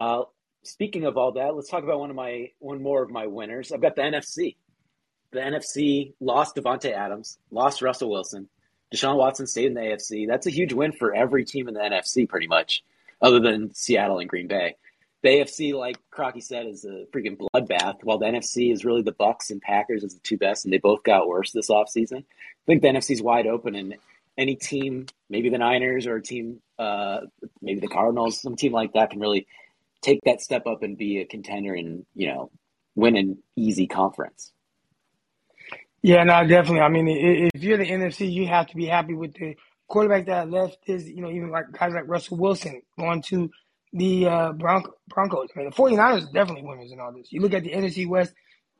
[0.00, 0.22] Uh,
[0.64, 3.72] speaking of all that, let's talk about one of my one more of my winners.
[3.72, 4.56] I've got the NFC.
[5.30, 8.48] The NFC lost Davante Adams, lost Russell Wilson.
[8.92, 10.26] Deshaun Watson stayed in the AFC.
[10.28, 12.84] That's a huge win for every team in the NFC, pretty much,
[13.22, 14.76] other than Seattle and Green Bay.
[15.22, 19.12] The AFC, like Crocky said, is a freaking bloodbath, while the NFC is really the
[19.12, 22.18] Bucks and Packers as the two best, and they both got worse this offseason.
[22.18, 23.94] I think the NFC is wide open, and
[24.36, 27.20] any team, maybe the Niners or a team, uh,
[27.60, 29.46] maybe the Cardinals, some team like that can really
[30.00, 32.50] take that step up and be a contender and you know
[32.94, 34.52] win an easy conference.
[36.02, 36.80] Yeah, no, definitely.
[36.80, 37.06] I mean,
[37.54, 39.56] if you're the NFC, you have to be happy with the
[39.86, 40.78] quarterback that left.
[40.86, 43.50] Is you know even like guys like Russell Wilson going to
[43.92, 45.48] the uh, Bronco, Broncos.
[45.54, 47.32] I mean, the 49ers are definitely winners in all this.
[47.32, 48.34] You look at the NFC West,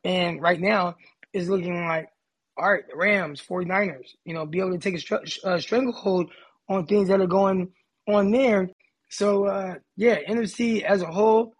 [0.04, 0.96] and right now
[1.32, 2.08] it's looking like
[2.56, 6.30] all right, the Rams, 49ers, you know, be able to take a str- uh, stranglehold
[6.68, 7.72] on things that are going
[8.08, 8.68] on there.
[9.10, 11.54] So, uh, yeah, NFC as a whole,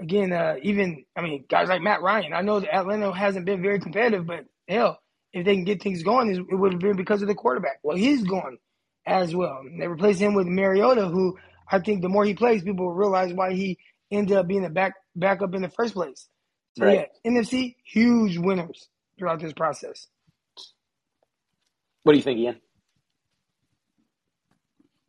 [0.00, 3.62] again, uh, even, I mean, guys like Matt Ryan, I know that Atlanta hasn't been
[3.62, 4.98] very competitive, but hell,
[5.32, 7.80] if they can get things going, it would have been because of the quarterback.
[7.82, 8.58] Well, he's gone
[9.06, 9.62] as well.
[9.78, 11.38] They replaced him with Mariota, who
[11.70, 13.78] I think the more he plays, people will realize why he
[14.10, 16.28] ended up being a back backup in the first place.
[16.78, 17.08] So, right.
[17.24, 20.06] yeah, NFC, huge winners throughout this process.
[22.02, 22.60] What do you think, Ian?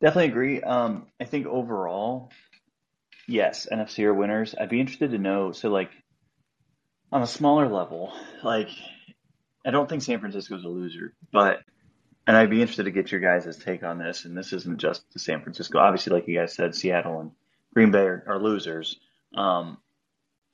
[0.00, 0.62] Definitely agree.
[0.62, 2.30] Um, I think overall,
[3.26, 4.54] yes, NFC are winners.
[4.58, 5.52] I'd be interested to know.
[5.52, 5.90] So, like,
[7.12, 8.68] on a smaller level, like,
[9.66, 11.60] I don't think San Francisco's a loser, but,
[12.28, 14.26] and I'd be interested to get your guys' take on this.
[14.26, 15.78] And this isn't just San Francisco.
[15.78, 17.32] Obviously, like you guys said, Seattle and
[17.72, 19.00] Green Bay are, are losers.
[19.34, 19.78] Um,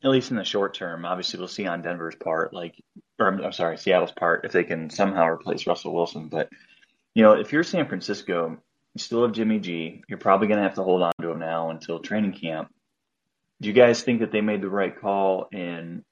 [0.04, 1.04] at least in the short term.
[1.04, 2.80] Obviously, we'll see on Denver's part, like,
[3.18, 6.28] or I'm, sorry, Seattle's part, if they can somehow replace Russell Wilson.
[6.28, 6.48] But
[7.14, 8.56] you know, if you're San Francisco,
[8.94, 10.04] you still have Jimmy G.
[10.08, 12.72] You're probably going to have to hold on to him now until training camp.
[13.60, 16.04] Do you guys think that they made the right call in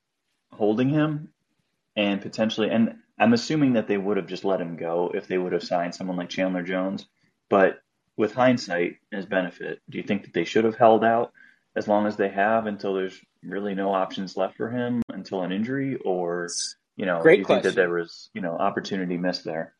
[0.53, 1.29] holding him
[1.95, 2.71] and potentially?
[2.71, 5.63] And I'm assuming that they would have just let him go if they would have
[5.63, 7.07] signed someone like Chandler Jones.
[7.51, 7.81] But
[8.17, 11.33] with hindsight as benefit, do you think that they should have held out
[11.77, 15.53] as long as they have until there's really no options left for him until an
[15.53, 16.49] injury, or
[16.97, 17.63] you know, Great do you question.
[17.63, 19.75] think that there was you know opportunity missed there?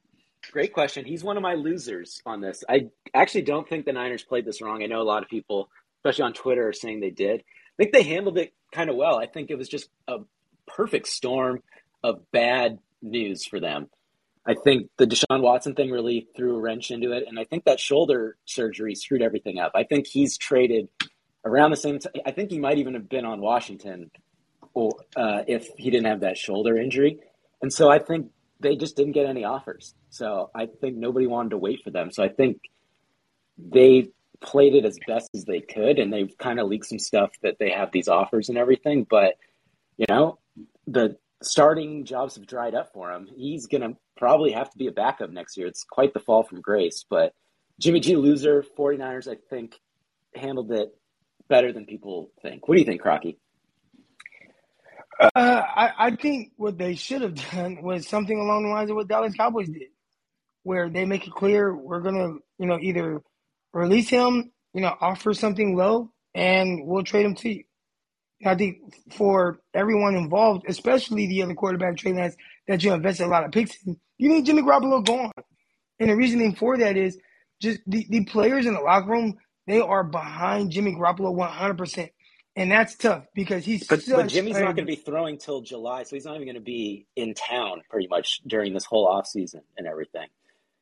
[0.51, 1.05] Great question.
[1.05, 2.65] He's one of my losers on this.
[2.69, 4.83] I actually don't think the Niners played this wrong.
[4.83, 5.69] I know a lot of people,
[5.99, 7.41] especially on Twitter, are saying they did.
[7.41, 9.19] I think they handled it kind of well.
[9.19, 10.19] I think it was just a
[10.67, 11.63] perfect storm
[12.03, 13.89] of bad news for them.
[14.45, 17.65] I think the Deshaun Watson thing really threw a wrench into it, and I think
[17.65, 19.73] that shoulder surgery screwed everything up.
[19.75, 20.89] I think he's traded
[21.45, 22.13] around the same time.
[22.27, 24.11] I think he might even have been on Washington
[24.75, 27.21] or, uh, if he didn't have that shoulder injury.
[27.61, 29.95] And so I think they just didn't get any offers.
[30.11, 32.11] So I think nobody wanted to wait for them.
[32.11, 32.61] So I think
[33.59, 34.09] they
[34.41, 37.59] played it as best as they could, and they've kind of leaked some stuff that
[37.59, 39.07] they have these offers and everything.
[39.09, 39.37] But
[39.97, 40.39] you know,
[40.87, 43.29] the starting jobs have dried up for him.
[43.35, 45.67] He's going to probably have to be a backup next year.
[45.67, 47.05] It's quite the fall from grace.
[47.09, 47.33] But
[47.79, 49.79] Jimmy G loser, 49ers, I think,
[50.35, 50.89] handled it
[51.49, 52.67] better than people think.
[52.67, 53.39] What do you think, Crocky?
[55.21, 58.97] Uh, I, I think what they should have done was something along the lines of
[58.97, 59.89] what Dallas Cowboys did,
[60.63, 63.23] where they make it clear we're going to, you know, either
[63.73, 67.65] release him, you know, offer something low, and we'll trade him to you.
[68.45, 68.79] I think
[69.13, 72.37] for everyone involved, especially the other quarterback, Trey Lance,
[72.69, 75.33] that you invested a lot of picks in, you need Jimmy Garoppolo gone.
[76.01, 77.19] And the reasoning for that is
[77.61, 82.11] just the, the players in the locker room, they are behind Jimmy Garoppolo 100%.
[82.57, 86.03] And that's tough because he's but, but Jimmy's not going to be throwing till July,
[86.03, 89.27] so he's not even going to be in town pretty much during this whole off
[89.27, 90.29] season and everything.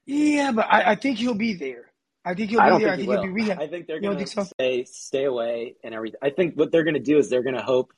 [0.06, 1.89] Yeah, but I, I think he'll be there.
[2.24, 2.92] I think he'll be there.
[2.92, 3.60] I think, he'll be rehab.
[3.60, 4.44] I think they're going to so?
[4.44, 6.20] stay stay away and everything.
[6.22, 7.92] I think what they're going to do is they're going to hope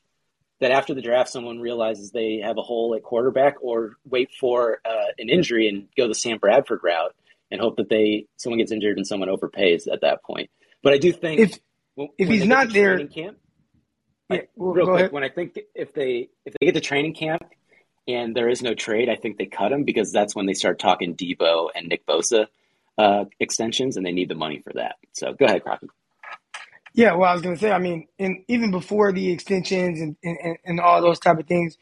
[0.61, 4.79] that after the draft, someone realizes they have a hole at quarterback, or wait for
[4.85, 7.15] uh, an injury and go the Sam Bradford route
[7.51, 10.51] and hope that they someone gets injured and someone overpays at that point.
[10.83, 11.59] But I do think if
[11.97, 13.39] when, if when he's not there, camp,
[14.31, 15.13] yeah, well, real quick, ahead.
[15.13, 17.45] when I think if they if they get to training camp
[18.07, 20.79] and there is no trade, I think they cut him because that's when they start
[20.79, 22.47] talking Deebo and Nick Bosa
[22.99, 24.97] uh, extensions, and they need the money for that.
[25.13, 25.91] So go ahead, Crockett.
[26.95, 30.17] Yeah, well, I was going to say, I mean, and even before the extensions and,
[30.23, 31.79] and, and all those type of things,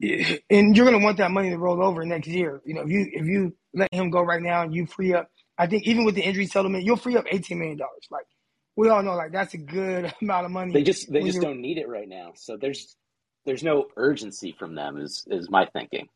[0.00, 2.60] and you're going to want that money to roll over next year.
[2.64, 5.30] You know, if you if you let him go right now and you free up,
[5.58, 8.08] I think even with the injury settlement, you'll free up eighteen million dollars.
[8.10, 8.26] Like
[8.76, 10.72] we all know, like that's a good amount of money.
[10.72, 12.32] They just they just don't need it right now.
[12.36, 12.96] So there's
[13.44, 14.98] there's no urgency from them.
[14.98, 16.08] Is is my thinking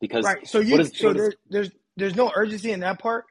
[0.00, 0.46] because right.
[0.46, 1.12] So you is, so
[1.50, 3.24] there's there's no urgency in that part.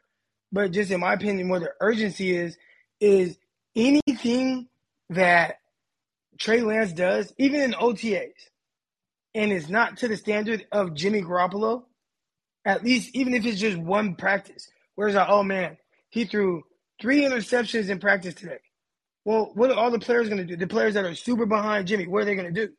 [0.52, 2.58] But just in my opinion, where the urgency is,
[3.00, 3.38] is
[3.76, 4.68] anything
[5.10, 5.56] that
[6.38, 8.34] Trey Lance does, even in OTAs,
[9.34, 11.84] and it's not to the standard of Jimmy Garoppolo,
[12.66, 15.78] at least even if it's just one practice, where's like, oh man,
[16.10, 16.64] he threw
[17.02, 18.60] three interceptions in practice today.
[19.24, 20.58] Well, what are all the players going to do?
[20.58, 22.74] The players that are super behind Jimmy, what are they going to do?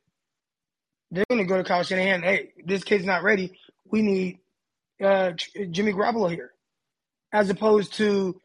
[1.10, 2.22] They're going to go to Kyle Shanahan.
[2.22, 3.58] Hey, this kid's not ready.
[3.84, 4.38] We need
[5.02, 5.32] uh,
[5.70, 6.51] Jimmy Garoppolo here
[7.32, 8.40] as opposed to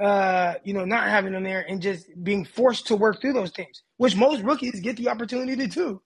[0.00, 3.52] uh, you know, not having them there and just being forced to work through those
[3.52, 6.02] things, which most rookies get the opportunity to do.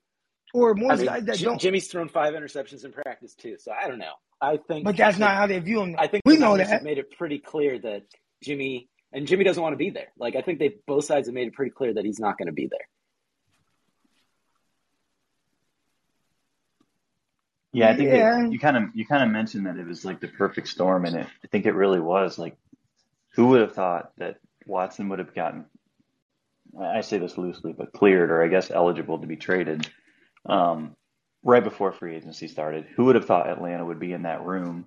[0.53, 1.61] Or most I mean, guys that don't.
[1.61, 4.12] Jimmy's thrown five interceptions in practice too, so I don't know.
[4.41, 5.97] I think, but that's not how they view him.
[5.99, 8.03] I think we know that made it pretty clear that
[8.45, 10.09] Jimmy and Jimmy doesn't want to be there.
[10.19, 12.47] Like I think they both sides have made it pretty clear that he's not going
[12.47, 12.87] to be there.
[17.77, 18.49] Yeah, I think yeah.
[18.49, 21.17] you kind of you kind of mentioned that it was like the perfect storm, and
[21.17, 22.39] it I think it really was.
[22.39, 22.57] Like,
[23.35, 25.67] who would have thought that Watson would have gotten?
[26.81, 29.91] I say this loosely, but cleared or I guess eligible to be traded
[30.47, 30.97] um,
[31.43, 32.87] right before free agency started.
[32.97, 34.87] Who would have thought Atlanta would be in that room?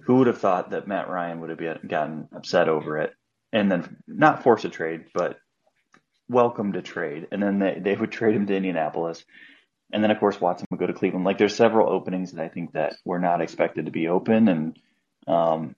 [0.00, 3.12] Who would have thought that Matt Ryan would have gotten upset over it
[3.52, 5.38] and then not force a trade, but
[6.30, 9.24] welcome to trade, and then they, they would trade him to Indianapolis
[9.92, 11.24] and then of course Watson would go to Cleveland.
[11.24, 14.78] Like there's several openings that I think that were not expected to be open, and
[15.26, 15.76] um,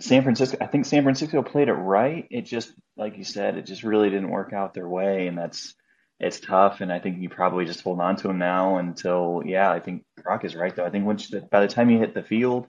[0.00, 0.58] San Francisco.
[0.60, 2.26] I think San Francisco played it right.
[2.30, 5.74] It just like you said, it just really didn't work out their way, and that's
[6.20, 6.80] it's tough.
[6.80, 9.70] And I think you probably just hold on to him now until yeah.
[9.70, 10.84] I think Brock is right though.
[10.84, 12.66] I think once the, by the time you hit the field,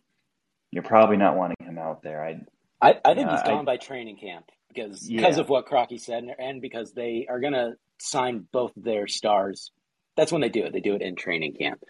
[0.71, 2.23] you're probably not wanting him out there.
[2.23, 2.41] I
[2.81, 5.21] I, I think uh, he's gone I, by training camp because yeah.
[5.21, 9.71] because of what Crocky said, and because they are going to sign both their stars
[10.15, 10.73] that's when they do it.
[10.73, 11.83] They do it in training camp.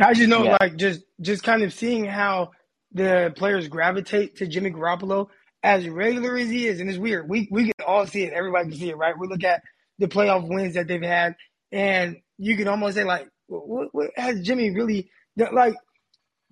[0.00, 0.56] I just know, yeah.
[0.60, 2.52] like, just just kind of seeing how
[2.92, 5.28] the players gravitate to Jimmy Garoppolo
[5.62, 7.28] as regular as he is, and it's weird.
[7.28, 8.32] We we can all see it.
[8.32, 9.18] Everybody can see it, right?
[9.18, 9.62] We look at
[9.98, 11.34] the playoff wins that they've had,
[11.72, 15.74] and you can almost say, like, what, what has Jimmy really like?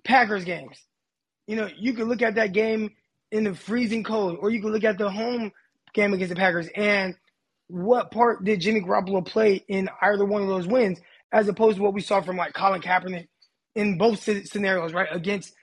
[0.03, 0.77] Packers games,
[1.47, 2.91] you know, you can look at that game
[3.31, 5.51] in the freezing cold, or you can look at the home
[5.93, 7.15] game against the Packers, and
[7.67, 10.99] what part did Jimmy Garoppolo play in either one of those wins,
[11.31, 13.27] as opposed to what we saw from like Colin Kaepernick
[13.75, 15.09] in both scenarios, right?
[15.11, 15.53] Against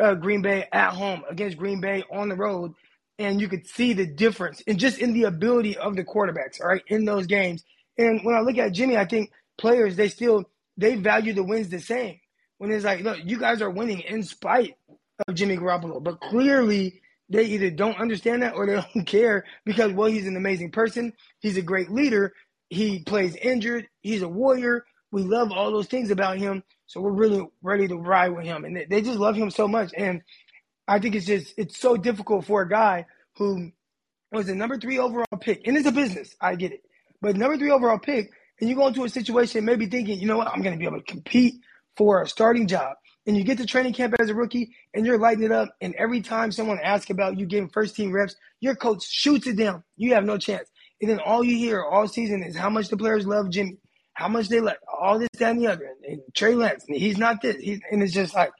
[0.00, 2.72] uh, Green Bay at home, against Green Bay on the road,
[3.18, 6.68] and you could see the difference and just in the ability of the quarterbacks, all
[6.68, 7.64] right, in those games.
[7.96, 10.44] And when I look at Jimmy, I think players they still
[10.76, 12.18] they value the wins the same.
[12.58, 14.76] When it's like, look, you guys are winning in spite
[15.26, 19.92] of Jimmy Garoppolo, but clearly they either don't understand that or they don't care because
[19.92, 22.32] well, he's an amazing person, he's a great leader,
[22.70, 24.84] he plays injured, he's a warrior.
[25.12, 28.64] We love all those things about him, so we're really ready to ride with him,
[28.64, 29.92] and they, just love him so much.
[29.96, 30.22] And
[30.88, 33.06] I think it's just it's so difficult for a guy
[33.36, 33.70] who
[34.32, 36.34] was the number three overall pick, and it's a business.
[36.40, 36.80] I get it,
[37.22, 40.36] but number three overall pick, and you go into a situation maybe thinking, you know
[40.36, 41.54] what, I'm going to be able to compete
[41.96, 42.96] for a starting job,
[43.26, 45.94] and you get to training camp as a rookie, and you're lighting it up, and
[45.94, 49.82] every time someone asks about you getting first team reps, your coach shoots it down.
[49.96, 50.68] You have no chance,
[51.00, 53.78] and then all you hear all season is how much the players love Jimmy,
[54.14, 57.40] how much they like all this, that, and the other, and, Trey Lance, he's not
[57.40, 58.50] this, he's, and it's just like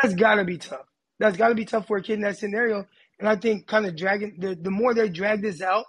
[0.00, 0.86] that's got to be tough.
[1.18, 2.86] That's got to be tough for a kid in that scenario.
[3.20, 5.84] And I think kind of dragging the, the more they drag this out,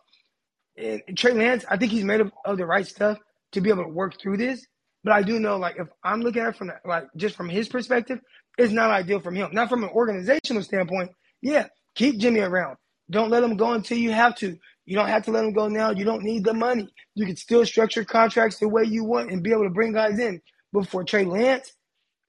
[0.77, 3.17] and Trey Lance, I think he's made of, of the right stuff
[3.53, 4.65] to be able to work through this.
[5.03, 7.67] But I do know, like, if I'm looking at it from like just from his
[7.67, 8.19] perspective,
[8.57, 9.49] it's not ideal from him.
[9.51, 11.11] Not from an organizational standpoint.
[11.41, 12.77] Yeah, keep Jimmy around.
[13.09, 14.57] Don't let him go until you have to.
[14.85, 15.91] You don't have to let him go now.
[15.91, 16.87] You don't need the money.
[17.15, 20.19] You can still structure contracts the way you want and be able to bring guys
[20.19, 20.41] in.
[20.71, 21.71] But for Trey Lance,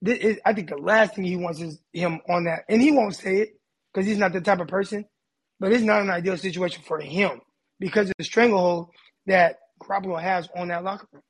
[0.02, 2.90] this is, I think the last thing he wants is him on that, and he
[2.90, 3.48] won't say it
[3.92, 5.04] because he's not the type of person.
[5.60, 7.40] But it's not an ideal situation for him
[7.78, 8.88] because of the stranglehold
[9.26, 11.22] that Garoppolo has on that locker room.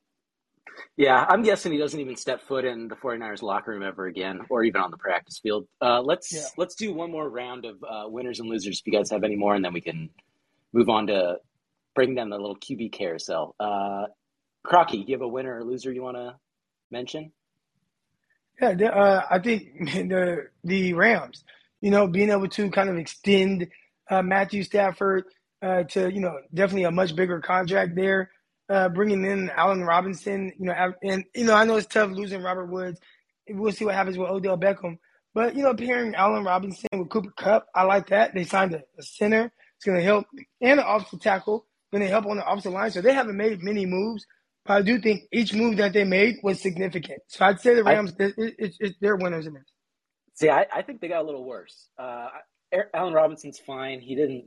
[0.96, 4.40] Yeah, I'm guessing he doesn't even step foot in the 49ers locker room ever again,
[4.48, 5.66] or even on the practice field.
[5.80, 6.44] Uh, let's yeah.
[6.56, 8.80] let's do one more round of uh, winners and losers.
[8.80, 10.10] If you guys have any more, and then we can
[10.72, 11.36] move on to
[11.94, 13.54] bring down the little QB carousel.
[13.58, 14.06] Uh,
[14.64, 16.34] Crocky, do you have a winner or loser you want to
[16.90, 17.32] mention?
[18.60, 21.44] Yeah, uh, I think the the Rams,
[21.80, 23.68] you know, being able to kind of extend
[24.10, 25.24] uh, Matthew Stafford
[25.62, 28.30] uh, to you know definitely a much bigger contract there,
[28.68, 32.42] uh, bringing in Allen Robinson, you know, and you know I know it's tough losing
[32.42, 33.00] Robert Woods.
[33.48, 34.98] We'll see what happens with Odell Beckham,
[35.34, 38.34] but you know pairing Allen Robinson with Cooper Kupp, I like that.
[38.34, 39.52] They signed a, a center.
[39.76, 40.26] It's going to help,
[40.60, 42.90] and an offensive tackle going to help on the offensive line.
[42.90, 44.26] So they haven't made many moves,
[44.64, 47.20] but I do think each move that they made was significant.
[47.28, 49.64] So I'd say the Rams, I, it, it, it, they're winners in this.
[50.34, 51.88] See, I, I, think they got a little worse.
[51.96, 52.28] Uh,
[52.92, 54.00] Allen Robinson's fine.
[54.00, 54.46] He didn't.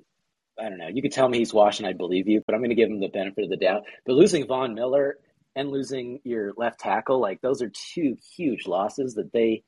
[0.60, 0.88] I don't know.
[0.88, 3.00] You could tell me he's washing, I'd believe you, but I'm going to give him
[3.00, 3.84] the benefit of the doubt.
[4.06, 5.18] But losing Von Miller
[5.56, 9.64] and losing your left tackle, like those are two huge losses that they.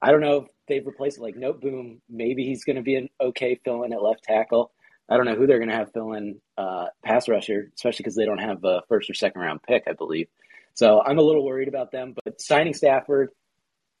[0.00, 1.22] I don't know if they've replaced it.
[1.22, 4.72] Like Noteboom, maybe he's going to be an okay fill in at left tackle.
[5.08, 8.16] I don't know who they're going to have fill in uh, pass rusher, especially because
[8.16, 10.28] they don't have a first or second round pick, I believe.
[10.74, 12.14] So I'm a little worried about them.
[12.24, 13.30] But signing Stafford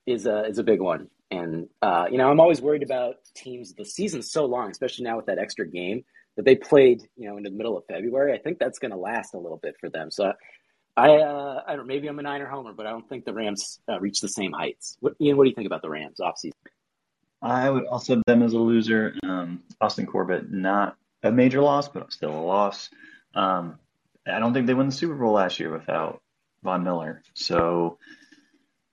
[0.06, 3.74] is a is a big one, and uh, you know I'm always worried about teams.
[3.74, 6.04] The season's so long, especially now with that extra game
[6.36, 8.32] that they played, you know, in the middle of February.
[8.32, 10.10] I think that's going to last a little bit for them.
[10.10, 10.32] So
[10.96, 13.80] I uh, I don't maybe I'm a Niner homer, but I don't think the Rams
[13.88, 14.96] uh, reach the same heights.
[15.00, 16.52] What, Ian, what do you think about the Rams offseason?
[17.40, 19.14] I would also have them as a loser.
[19.24, 22.88] Um, Austin Corbett, not a major loss, but still a loss.
[23.34, 23.78] Um,
[24.26, 26.22] I don't think they won the Super Bowl last year without
[26.62, 27.22] Von Miller.
[27.34, 27.98] So,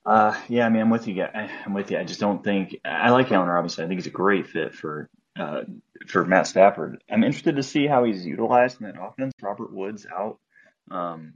[0.05, 1.23] uh, yeah, I mean, I'm with you.
[1.23, 1.99] I'm with you.
[1.99, 3.85] I just don't think I like Allen Robinson.
[3.85, 5.09] I think he's a great fit for
[5.39, 5.61] uh,
[6.07, 7.01] for Matt Stafford.
[7.09, 9.33] I'm interested to see how he's utilized in that offense.
[9.41, 10.39] Robert Woods out.
[10.91, 11.33] Um,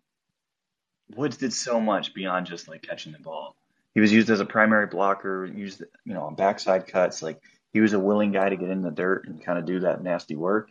[1.15, 3.55] Woods did so much beyond just like catching the ball
[3.93, 7.21] he was used as a primary blocker, used you know on backside cuts.
[7.21, 7.39] Like
[7.71, 10.03] he was a willing guy to get in the dirt and kind of do that
[10.03, 10.69] nasty work.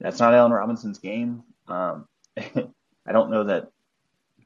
[0.00, 1.42] That's not Allen Robinson's game.
[1.68, 2.06] Um,
[2.36, 3.70] I don't know that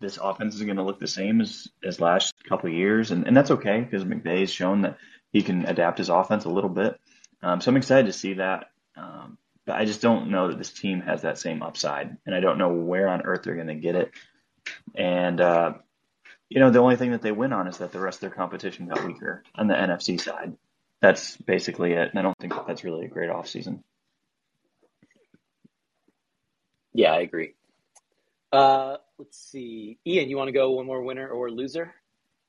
[0.00, 3.26] this offense is going to look the same as as last couple of years, and
[3.26, 4.98] and that's okay because McVay has shown that
[5.32, 6.98] he can adapt his offense a little bit.
[7.42, 8.70] Um, so I'm excited to see that.
[8.96, 12.40] Um, but I just don't know that this team has that same upside, and I
[12.40, 14.12] don't know where on earth they're going to get it.
[14.94, 15.74] And uh,
[16.48, 18.30] you know, the only thing that they win on is that the rest of their
[18.30, 20.56] competition got weaker on the NFC side.
[21.02, 22.10] That's basically it.
[22.10, 23.82] And I don't think that that's really a great offseason.
[26.94, 27.54] Yeah, I agree.
[28.52, 29.98] Uh, let's see.
[30.06, 31.94] Ian, you want to go one more winner or loser?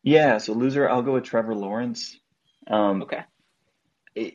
[0.04, 2.18] Yeah, so loser, I'll go with Trevor Lawrence.
[2.68, 3.24] Um, okay.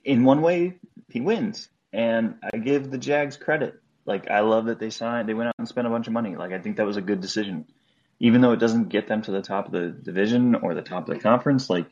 [0.04, 0.78] In one way,
[1.08, 1.68] he wins.
[1.92, 3.74] And I give the Jags credit.
[4.06, 6.36] Like, I love that they signed, they went out and spent a bunch of money.
[6.36, 7.66] Like, I think that was a good decision
[8.22, 11.08] even though it doesn't get them to the top of the division or the top
[11.08, 11.86] of the conference, like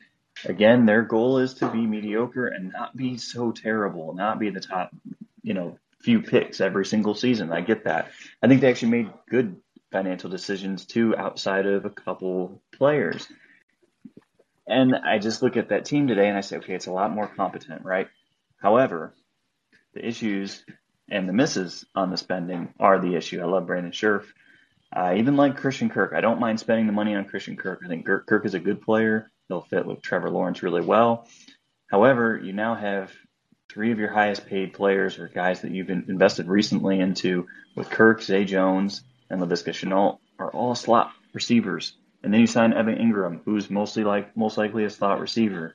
[0.44, 4.60] again, their goal is to be mediocre and not be so terrible, not be the
[4.60, 4.94] top,
[5.42, 7.52] you know, few picks every single season.
[7.52, 8.12] I get that.
[8.40, 9.56] I think they actually made good
[9.90, 13.26] financial decisions too outside of a couple players.
[14.70, 17.12] And I just look at that team today and I say, okay, it's a lot
[17.12, 18.08] more competent, right?
[18.56, 19.14] However,
[19.94, 20.64] the issues
[21.10, 23.40] and the misses on the spending are the issue.
[23.40, 24.26] I love Brandon Scherff.
[24.92, 26.12] I even like Christian Kirk.
[26.14, 27.80] I don't mind spending the money on Christian Kirk.
[27.84, 29.30] I think Kirk is a good player.
[29.48, 31.28] He'll fit with Trevor Lawrence really well.
[31.88, 33.12] However, you now have
[33.68, 37.46] three of your highest paid players or guys that you've invested recently into
[37.76, 41.94] with Kirk, Zay Jones, and Laviska Shenault are all slot receivers.
[42.22, 45.74] And then you sign Evan Engram, who's mostly like most likely a slot receiver.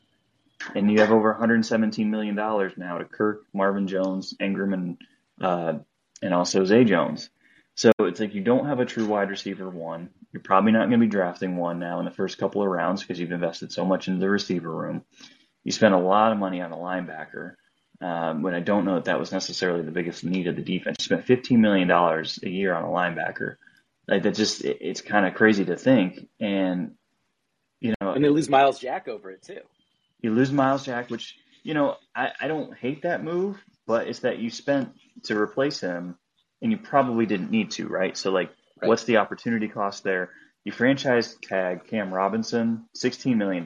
[0.74, 4.98] And you have over 117 million dollars now to Kirk, Marvin Jones, Engram, and
[5.42, 5.74] uh,
[6.22, 7.30] and also Zay Jones.
[7.76, 10.10] So it's like you don't have a true wide receiver one.
[10.32, 13.02] You're probably not going to be drafting one now in the first couple of rounds
[13.02, 15.04] because you've invested so much into the receiver room.
[15.64, 17.56] You spent a lot of money on a linebacker
[18.02, 20.98] um, when I don't know that that was necessarily the biggest need of the defense.
[21.00, 23.56] You spent $15 million a year on a linebacker.
[24.08, 26.28] Like that just, it, it's kind of crazy to think.
[26.40, 26.96] And,
[27.80, 28.12] you know.
[28.12, 29.62] And they lose Myles Jack over it too.
[30.22, 34.20] You lose Myles Jack, which, you know, I, I don't hate that move, but it's
[34.20, 34.92] that you spent
[35.24, 36.18] to replace him
[36.62, 38.16] and you probably didn't need to, right?
[38.18, 38.50] So like,
[38.82, 38.88] right.
[38.88, 40.32] what's the opportunity cost there?
[40.64, 43.64] You franchise tag Cam Robinson, $16 million.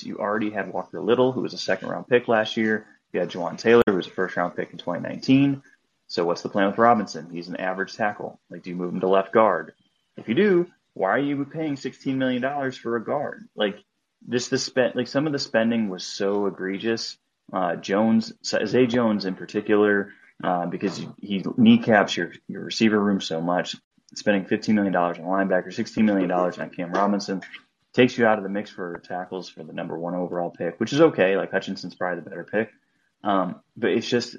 [0.00, 2.86] You already had Walker Little, who was a second round pick last year.
[3.12, 5.62] You had Jawaan Taylor, who was a first round pick in 2019.
[6.08, 7.30] So what's the plan with Robinson?
[7.30, 8.40] He's an average tackle.
[8.50, 9.74] Like, do you move him to left guard?
[10.16, 13.48] If you do, why are you paying $16 million for a guard?
[13.54, 13.76] Like,
[14.28, 17.16] just the spend, like some of the spending was so egregious.
[17.52, 23.40] Uh, Jones, Zay Jones in particular, uh, because he kneecaps your, your receiver room so
[23.40, 23.76] much.
[24.14, 27.42] Spending $15 million on linebacker, $16 million on Cam Robinson
[27.92, 30.92] takes you out of the mix for tackles for the number one overall pick, which
[30.92, 31.36] is okay.
[31.36, 32.70] Like Hutchinson's probably the better pick.
[33.22, 34.36] Um, but it's just,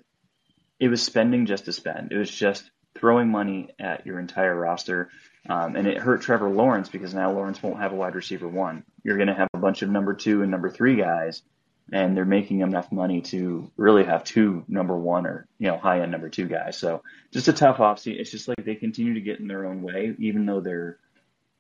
[0.80, 2.12] it was spending just to spend.
[2.12, 5.10] It was just throwing money at your entire roster.
[5.50, 8.84] Um, and it hurt Trevor Lawrence because now Lawrence won't have a wide receiver one.
[9.04, 11.42] You're going to have a bunch of number two and number three guys
[11.92, 16.02] and they're making enough money to really have two number one or you know high
[16.02, 16.78] end number two guys.
[16.78, 18.20] So just a tough offseason.
[18.20, 20.98] It's just like they continue to get in their own way, even though their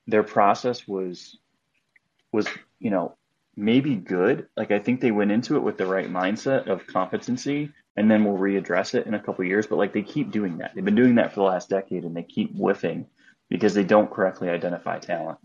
[0.08, 1.38] their process was
[2.32, 2.48] was
[2.80, 3.16] you know
[3.56, 4.48] maybe good.
[4.56, 8.24] Like I think they went into it with the right mindset of competency, and then
[8.24, 9.68] we'll readdress it in a couple years.
[9.68, 10.72] But like they keep doing that.
[10.74, 13.08] They've been doing that for the last decade, and they keep whiffing
[13.50, 15.39] because they don't correctly identify talent.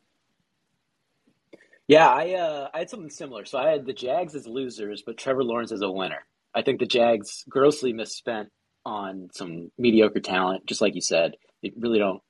[1.89, 3.45] Yeah, I uh, I had something similar.
[3.45, 6.25] So I had the Jags as losers, but Trevor Lawrence as a winner.
[6.55, 8.51] I think the Jags grossly misspent
[8.85, 11.37] on some mediocre talent, just like you said.
[11.63, 12.23] They really don't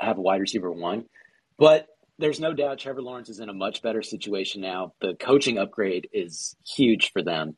[0.00, 1.06] have a wide receiver one,
[1.58, 1.88] but
[2.18, 4.92] there's no doubt Trevor Lawrence is in a much better situation now.
[5.00, 7.56] The coaching upgrade is huge for them,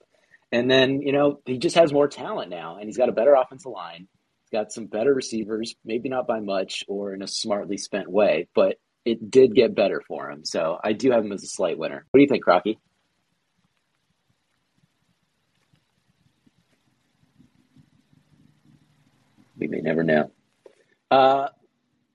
[0.55, 3.35] and then you know he just has more talent now, and he's got a better
[3.35, 4.07] offensive line.
[4.45, 8.47] He's got some better receivers, maybe not by much or in a smartly spent way,
[8.55, 10.45] but it did get better for him.
[10.45, 12.07] So I do have him as a slight winner.
[12.09, 12.79] What do you think, Crocky?
[19.59, 20.31] We may never know.
[21.11, 21.49] Uh,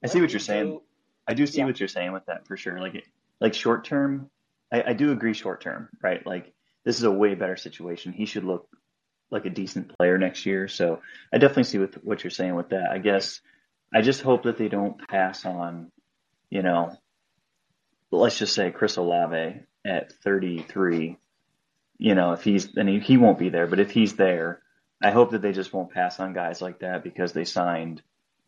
[0.02, 0.80] I see what you're saying.
[1.28, 1.66] I do see yeah.
[1.66, 2.80] what you're saying with that for sure.
[2.80, 3.06] Like,
[3.42, 4.30] like short term,
[4.72, 5.34] I, I do agree.
[5.34, 6.26] Short term, right?
[6.26, 6.54] Like
[6.86, 8.14] this is a way better situation.
[8.14, 8.68] He should look
[9.32, 10.68] like a decent player next year.
[10.68, 11.02] So
[11.34, 12.90] I definitely see what what you're saying with that.
[12.92, 13.42] I guess
[13.94, 15.92] I just hope that they don't pass on
[16.50, 16.98] you know,
[18.12, 21.18] let's just say Chris Olave at 33,
[21.98, 24.62] you know, if he's, and he, he won't be there, but if he's there,
[25.02, 28.02] I hope that they just won't pass on guys like that because they signed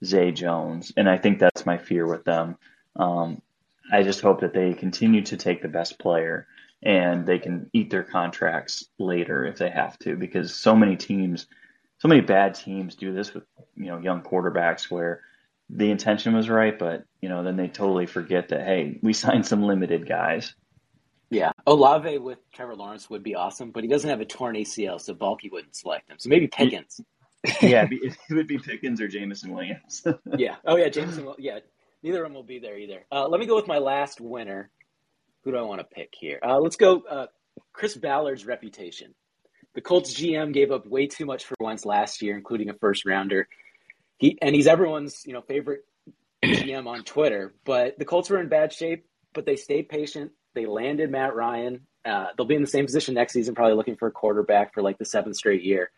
[0.04, 0.92] Zay Jones.
[0.98, 2.58] And I think that's my fear with them.
[2.96, 3.42] Um,
[3.92, 6.48] I just hope that they continue to take the best player
[6.84, 11.48] and they can eat their contracts later if they have to because so many teams,
[12.00, 13.44] so many bad teams do this with,
[13.76, 15.22] you know, young quarterbacks where
[15.70, 19.46] the intention was right, but you know, then they totally forget that hey, we signed
[19.46, 20.54] some limited guys.
[21.30, 25.00] Yeah, Olave with Trevor Lawrence would be awesome, but he doesn't have a torn ACL,
[25.00, 26.18] so Baalke wouldn't select him.
[26.20, 27.00] So maybe Pickens.
[27.62, 30.06] yeah, it would be Pickens or Jameson Williams.
[30.38, 30.58] yeah.
[30.66, 31.34] Oh yeah, Jameson.
[31.38, 31.60] Yeah,
[32.04, 33.06] neither of them will be there either.
[33.12, 34.72] Uh, let me go with my last winner.
[35.44, 36.40] Who do I want to pick here?
[36.44, 37.02] Uh, let's go.
[37.10, 37.28] Uh,
[37.74, 39.14] Chris Ballard's reputation.
[39.74, 43.06] The Colts GM gave up way too much for once last year, including a first
[43.06, 43.48] rounder
[44.22, 45.82] he and he's everyone's you know favorite
[46.46, 47.56] GM on Twitter.
[47.66, 50.32] But the Colts were in bad shape, but they stayed patient.
[50.54, 51.88] They landed Matt Ryan.
[52.06, 54.82] Uh, they'll be in the same position next season, probably looking for a quarterback for
[54.82, 55.90] like the seventh straight year.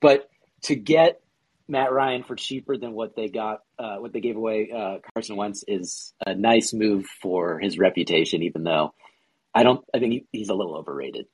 [0.00, 0.28] But
[0.62, 1.20] to get
[1.68, 5.36] Matt Ryan for cheaper than what they got, uh, what they gave away uh, Carson
[5.36, 8.42] Wentz is a nice move for his reputation.
[8.42, 8.94] Even though
[9.54, 11.26] I don't, I think he's a little overrated.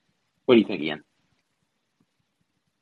[0.44, 1.02] What do you think, Ian?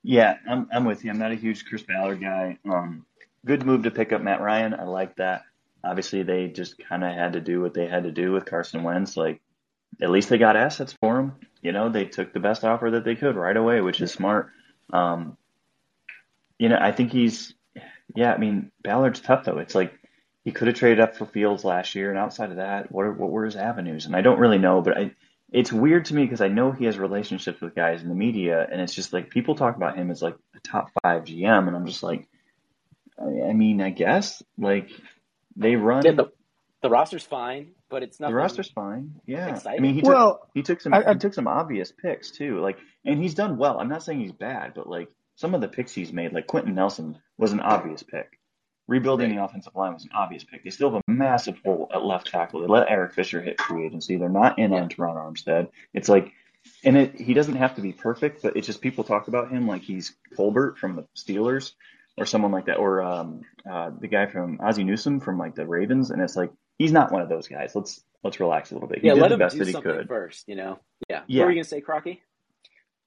[0.03, 1.11] Yeah, I'm I'm with you.
[1.11, 2.59] I'm not a huge Chris Ballard guy.
[2.69, 3.07] Um,
[3.45, 4.75] good move to pick up Matt Ryan.
[4.75, 5.43] I like that.
[5.83, 8.83] Obviously, they just kind of had to do what they had to do with Carson
[8.83, 9.17] Wentz.
[9.17, 9.41] Like,
[10.03, 11.33] at least they got assets for him.
[11.63, 14.51] you know, they took the best offer that they could right away, which is smart.
[14.93, 15.37] Um,
[16.59, 17.55] you know, I think he's,
[18.15, 19.59] yeah, I mean, Ballard's tough though.
[19.59, 19.93] It's like
[20.45, 23.13] he could have traded up for Fields last year, and outside of that, what are,
[23.13, 24.07] what were his avenues?
[24.07, 25.13] And I don't really know, but I,
[25.53, 28.67] it's weird to me because I know he has relationships with guys in the media,
[28.71, 31.77] and it's just like people talk about him as like a top five GM, and
[31.77, 32.27] I'm just like,
[33.19, 34.91] I, I mean, I guess like
[35.57, 36.05] they run.
[36.05, 36.27] Yeah, the,
[36.83, 38.29] the roster's fine, but it's not.
[38.29, 39.17] The roster's fine.
[39.27, 39.81] Yeah, exciting.
[39.81, 42.31] I mean, he took Well, he took some I- I- he took some obvious picks
[42.31, 42.61] too.
[42.61, 43.79] Like, and he's done well.
[43.81, 46.75] I'm not saying he's bad, but like some of the picks he's made, like Quenton
[46.75, 48.41] Nelson was an obvious pick.
[48.89, 50.65] Rebuilding the offensive line was an obvious pick.
[50.65, 52.61] They still have a massive hole at left tackle.
[52.61, 54.17] They let Eric Fisher hit free agency.
[54.17, 54.81] They're not in Yeah.
[54.83, 55.69] on Terron Armstead.
[55.95, 56.33] It's like,
[56.85, 59.69] and it he doesn't have to be perfect, but it's just people talk about him
[59.69, 61.75] like he's Colbert from the Steelers
[62.17, 65.67] or someone like that, or um, uh, the guy from Ozzie Newsome from like the
[65.67, 67.77] Ravens, and it's like he's not one of those guys.
[67.77, 69.01] Let's let's relax a little bit.
[69.03, 70.09] He yeah, did let the him best do that he could.
[70.09, 70.49] first.
[70.49, 70.81] You know.
[71.09, 71.23] Yeah.
[71.29, 71.43] Yeah.
[71.43, 72.23] What were you gonna say, Crocky?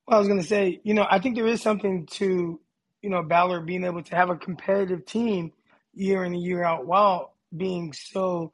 [0.08, 2.60] Well, I was going to say, you know, I think there is something to,
[3.02, 5.52] you know, Ballard being able to have a competitive team
[5.94, 8.54] year in and year out while being so,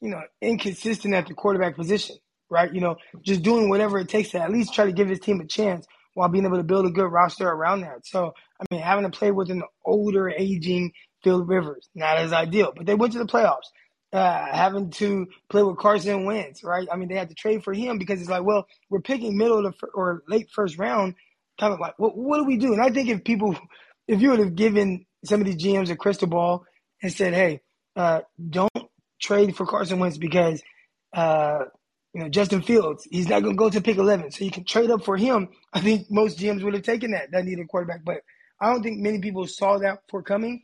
[0.00, 2.16] you know, inconsistent at the quarterback position,
[2.50, 2.72] right?
[2.72, 5.40] You know, just doing whatever it takes to at least try to give his team
[5.40, 8.06] a chance while being able to build a good roster around that.
[8.06, 10.92] So, I mean, having to play with an older, aging
[11.24, 13.68] Phil Rivers, not as ideal, but they went to the playoffs.
[14.10, 16.88] Uh, having to play with Carson Wentz, right?
[16.90, 19.66] I mean, they had to trade for him because it's like, well, we're picking middle
[19.66, 21.14] of the or late first round,
[21.60, 22.72] kind of like, what, what do we do?
[22.72, 23.54] And I think if people,
[24.06, 26.64] if you would have given some of these GMs a crystal ball
[27.02, 27.60] and said, hey,
[27.96, 28.70] uh, don't
[29.20, 30.62] trade for Carson Wentz because,
[31.12, 31.64] uh,
[32.14, 34.30] you know, Justin Fields, he's not going to go to pick 11.
[34.30, 35.48] So you can trade up for him.
[35.72, 38.04] I think most GMs would have taken that, that needed quarterback.
[38.04, 38.22] But
[38.60, 40.62] I don't think many people saw that for coming.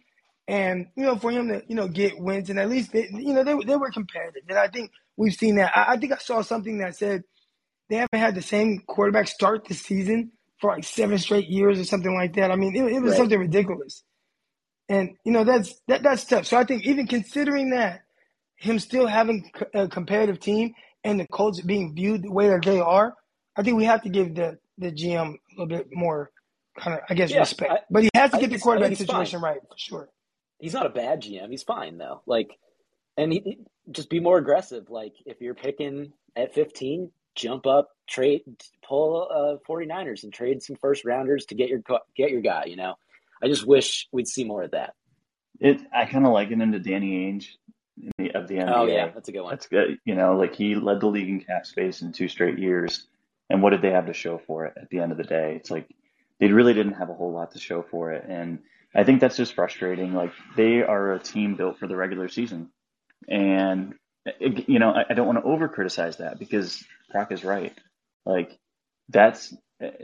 [0.48, 3.32] And, you know, for him to, you know, get wins and at least, they, you
[3.32, 4.42] know, they, they were competitive.
[4.48, 5.72] And I think we've seen that.
[5.76, 7.22] I, I think I saw something that said
[7.90, 11.84] they haven't had the same quarterback start the season for like seven straight years or
[11.84, 12.50] something like that.
[12.50, 13.18] I mean, it, it was Right.
[13.18, 14.04] something ridiculous.
[14.88, 16.46] And, you know, that's, that, that's tough.
[16.46, 18.02] So I think even considering that,
[18.56, 20.74] him still having a competitive team
[21.04, 23.14] and the Colts being viewed the way that they are,
[23.56, 26.30] I think we have to give the, the GM a little bit more
[26.78, 27.72] kind of, I guess, Yeah, respect.
[27.72, 29.06] I- but he has to I get the quarterback he's fine.
[29.08, 30.08] situation right for sure.
[30.64, 31.50] He's not a bad GM.
[31.50, 32.22] He's fine though.
[32.24, 32.58] Like,
[33.18, 33.58] and he,
[33.90, 34.88] just be more aggressive.
[34.88, 38.40] Like, if you're picking at 15, jump up, trade,
[38.82, 41.82] pull uh 49ers and trade some first rounders to get your
[42.16, 42.64] get your guy.
[42.64, 42.94] You know,
[43.42, 44.94] I just wish we'd see more of that.
[45.60, 47.48] It I kind of liken him to Danny Ainge
[48.02, 48.72] in the, of the NBA.
[48.74, 49.50] Oh yeah, that's a good one.
[49.50, 49.98] That's good.
[50.06, 53.06] You know, like he led the league in cap space in two straight years.
[53.50, 55.56] And what did they have to show for it at the end of the day?
[55.56, 55.94] It's like
[56.40, 58.24] they really didn't have a whole lot to show for it.
[58.26, 58.60] And
[58.94, 60.14] I think that's just frustrating.
[60.14, 62.70] Like they are a team built for the regular season.
[63.28, 63.94] And,
[64.40, 67.76] you know, I, I don't want to over criticize that because Brock is right.
[68.24, 68.58] Like
[69.08, 69.54] that's,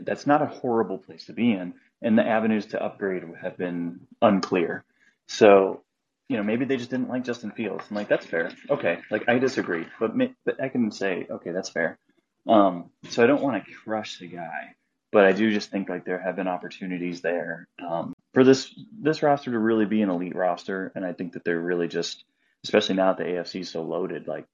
[0.01, 1.73] that's not a horrible place to be in.
[2.01, 4.83] And the avenues to upgrade have been unclear.
[5.27, 5.83] So
[6.31, 7.83] you know, maybe they just didn't like Justin Fields.
[7.89, 8.53] I'm like, that's fair.
[8.69, 10.13] Okay, like I disagree, but
[10.45, 11.99] but I can say, okay, that's fair.
[12.47, 14.75] Um, so I don't want to crush the guy,
[15.11, 19.21] but I do just think like there have been opportunities there um, for this this
[19.21, 22.23] roster to really be an elite roster, and I think that they're really just,
[22.63, 24.27] especially now that the AFC is so loaded.
[24.27, 24.45] Like,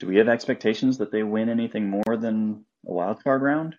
[0.00, 3.76] do we have expectations that they win anything more than a wild card round?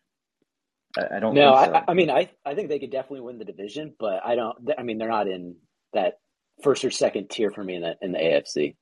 [0.97, 1.35] I, I don't.
[1.35, 1.73] Know No, so.
[1.73, 4.57] I, I mean, I I think they could definitely win the division, but I don't.
[4.77, 5.55] I mean, they're not in
[5.93, 6.19] that
[6.63, 8.75] first or second tier for me in the in the AFC.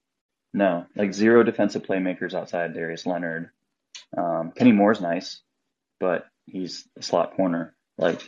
[0.53, 3.49] No, like zero defensive playmakers outside Darius Leonard.
[4.17, 5.41] Um, Kenny Moore's nice,
[5.99, 7.75] but he's a slot corner.
[7.97, 8.21] Like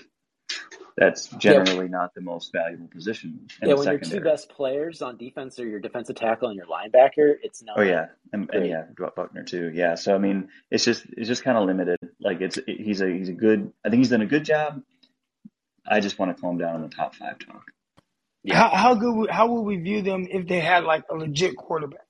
[0.97, 4.19] that's generally not the most valuable position in yeah, the when your secondary.
[4.19, 7.79] two best players on defense are your defensive tackle and your linebacker, it's not.
[7.79, 8.69] Oh yeah, and, and Great.
[8.69, 8.83] yeah,
[9.15, 9.71] Buckner too.
[9.73, 11.97] Yeah, so I mean, it's just it's just kind of limited.
[12.19, 13.71] Like it's he's a he's a good.
[13.85, 14.81] I think he's done a good job.
[15.87, 17.63] I just want to calm down on the top five talk.
[18.43, 18.55] Yeah.
[18.55, 21.55] How, how good, would- how would we view them if they had like a legit
[21.57, 22.05] quarterback?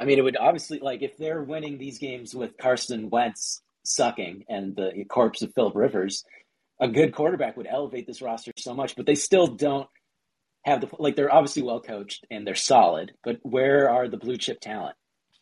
[0.00, 4.44] I mean, it would obviously like if they're winning these games with Carson Wentz sucking
[4.48, 6.24] and the corpse of Philip Rivers,
[6.80, 8.96] a good quarterback would elevate this roster so much.
[8.96, 9.88] But they still don't
[10.64, 11.16] have the like.
[11.16, 14.96] They're obviously well coached and they're solid, but where are the blue chip talent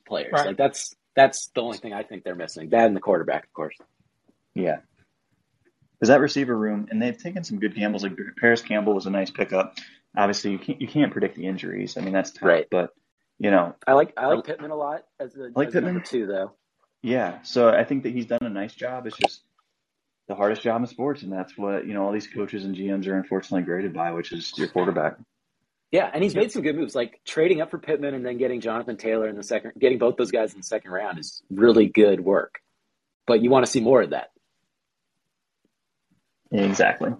[0.07, 0.33] players?
[0.33, 0.49] Right.
[0.49, 2.71] Like that's that's the only thing I think they're missing.
[2.71, 3.77] That and the quarterback, of course.
[4.55, 4.79] Yeah.
[6.01, 8.03] Is that receiver room, and they've taken some good gambles.
[8.03, 9.75] Like Parris Campbell was a nice pickup.
[10.17, 11.97] Obviously, you can't you can't predict the injuries.
[11.97, 12.43] I mean, that's tough.
[12.43, 12.67] Right.
[12.71, 12.91] But
[13.39, 15.95] you know, I like I like Pittman a lot as a like as Pittman?
[15.95, 16.53] number two though.
[17.03, 17.43] Yeah.
[17.43, 19.07] So I think that he's done a nice job.
[19.07, 19.43] It's just
[20.29, 23.07] the hardest job in sports, and that's what you know all these coaches and GMs
[23.09, 25.17] are unfortunately graded by, which is your quarterback.
[25.91, 28.61] Yeah, and he's made some good moves, like trading up for Pittman and then getting
[28.61, 31.89] Jonathan Taylor in the second, getting both those guys in the second round is really
[31.89, 32.61] good work.
[33.27, 34.31] but you want to see more of that.
[36.53, 37.11] Exactly.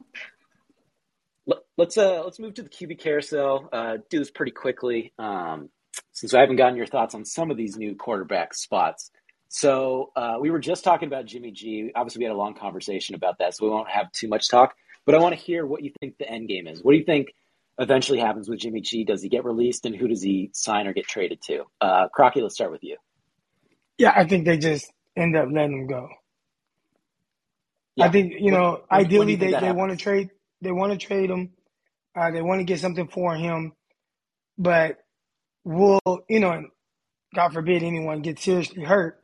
[1.77, 3.69] Let's uh let's move to the QB carousel.
[3.73, 5.71] Uh, do this pretty quickly, um,
[6.13, 9.11] since I haven't gotten your thoughts on some of these new quarterback spots.
[9.53, 11.91] So uh, we were just talking about Jimmy G.
[11.97, 14.75] Obviously, we had a long conversation about that, so we won't have too much talk.
[15.05, 16.85] But I want to hear what you think the end game is.
[16.85, 17.35] What do you think
[17.77, 19.03] eventually happens with Jimmy G?
[19.03, 21.65] Does he get released, and who does he sign or get traded to?
[21.81, 22.97] Uh, Crocky, let's start with you.
[23.99, 26.09] Yeah, I think they just end up letting him go.
[27.97, 28.05] Yeah.
[28.05, 30.31] I think you know, when, ideally when they, they want to trade
[30.63, 31.51] they want to trade him.
[32.17, 33.73] Uh, they want to get something for him,
[34.57, 34.99] but
[35.65, 36.67] will you know,
[37.35, 39.20] God forbid anyone gets seriously hurt.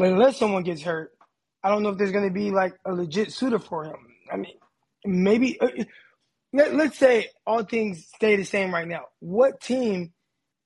[0.00, 1.12] But unless someone gets hurt,
[1.62, 3.98] I don't know if there's going to be like a legit suitor for him.
[4.32, 4.54] I mean,
[5.04, 5.68] maybe uh,
[6.54, 9.02] let, let's say all things stay the same right now.
[9.18, 10.14] What team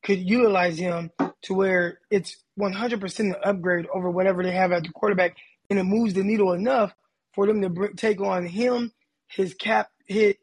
[0.04, 1.10] could utilize him
[1.42, 5.36] to where it's 100% an upgrade over whatever they have at the quarterback,
[5.68, 6.92] and it moves the needle enough
[7.34, 8.92] for them to take on him,
[9.26, 10.36] his cap hit,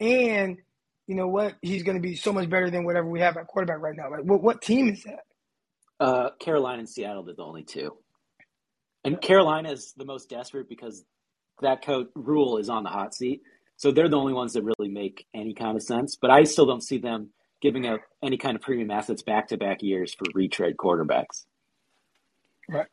[0.00, 0.56] and
[1.06, 1.56] you know what?
[1.60, 4.10] He's going to be so much better than whatever we have at quarterback right now.
[4.10, 5.24] Like, what, what team is that?
[5.98, 7.98] Uh, Carolina and Seattle are the only two.
[9.04, 11.04] And Carolina is the most desperate because
[11.62, 13.42] that coach Rhule is on the hot seat.
[13.76, 16.16] So they're the only ones that really make any kind of sense.
[16.16, 17.30] But I still don't see them
[17.62, 21.44] giving up any kind of premium assets back to back years for retrade quarterbacks.
[22.68, 22.86] Right.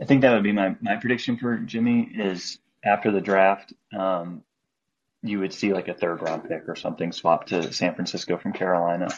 [0.00, 4.42] I think that would be my, my prediction for Jimmy is after the draft, um,
[5.22, 8.52] you would see like a third round pick or something swap to San Francisco from
[8.52, 9.08] Carolina.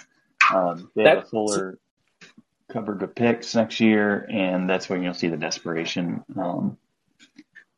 [0.55, 1.79] Um, they have a fuller
[2.73, 6.25] cupboard of picks next year, and that's when you'll see the desperation.
[6.37, 6.79] Um,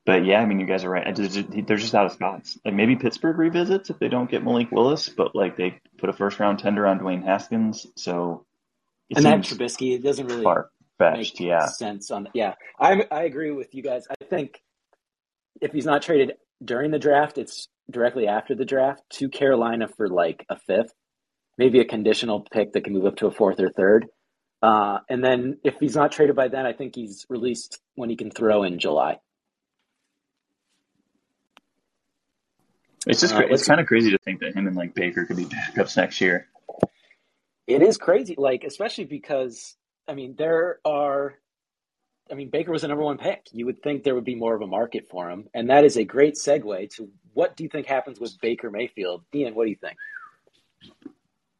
[0.05, 1.15] but yeah, I mean, you guys are right.
[1.15, 2.59] they're just out of spots.
[2.65, 6.13] Like maybe Pittsburgh revisits if they don't get Malik Willis, but like they put a
[6.13, 8.47] first round tender on Dwayne Haskins, so
[9.15, 11.41] and that Trubisky it doesn't really far fetched.
[11.41, 12.29] Yeah, sense on.
[12.35, 14.07] Yeah, I I agree with you guys.
[14.09, 14.61] I think
[15.61, 16.35] if he's not traded
[16.65, 20.93] during the draft, it's directly after the draft to Carolina for like a fifth,
[21.59, 24.07] maybe a conditional pick that can move up to a fourth or third.
[24.63, 28.17] Uh, and then if he's not traded by then, I think he's released when he
[28.17, 29.19] can throw in July.
[33.07, 35.37] It's just uh, it's kind of crazy to think that him and like Baker could
[35.37, 36.49] be backups next year.
[37.67, 39.77] It is crazy, like especially because
[40.09, 41.35] I mean there are
[42.31, 43.47] I mean, Baker was the number one pick.
[43.53, 45.49] You would think there would be more of a market for him.
[45.55, 49.23] And that is a great segue to what do you think happens with Baker Mayfield?
[49.35, 49.97] Ian, what do you think?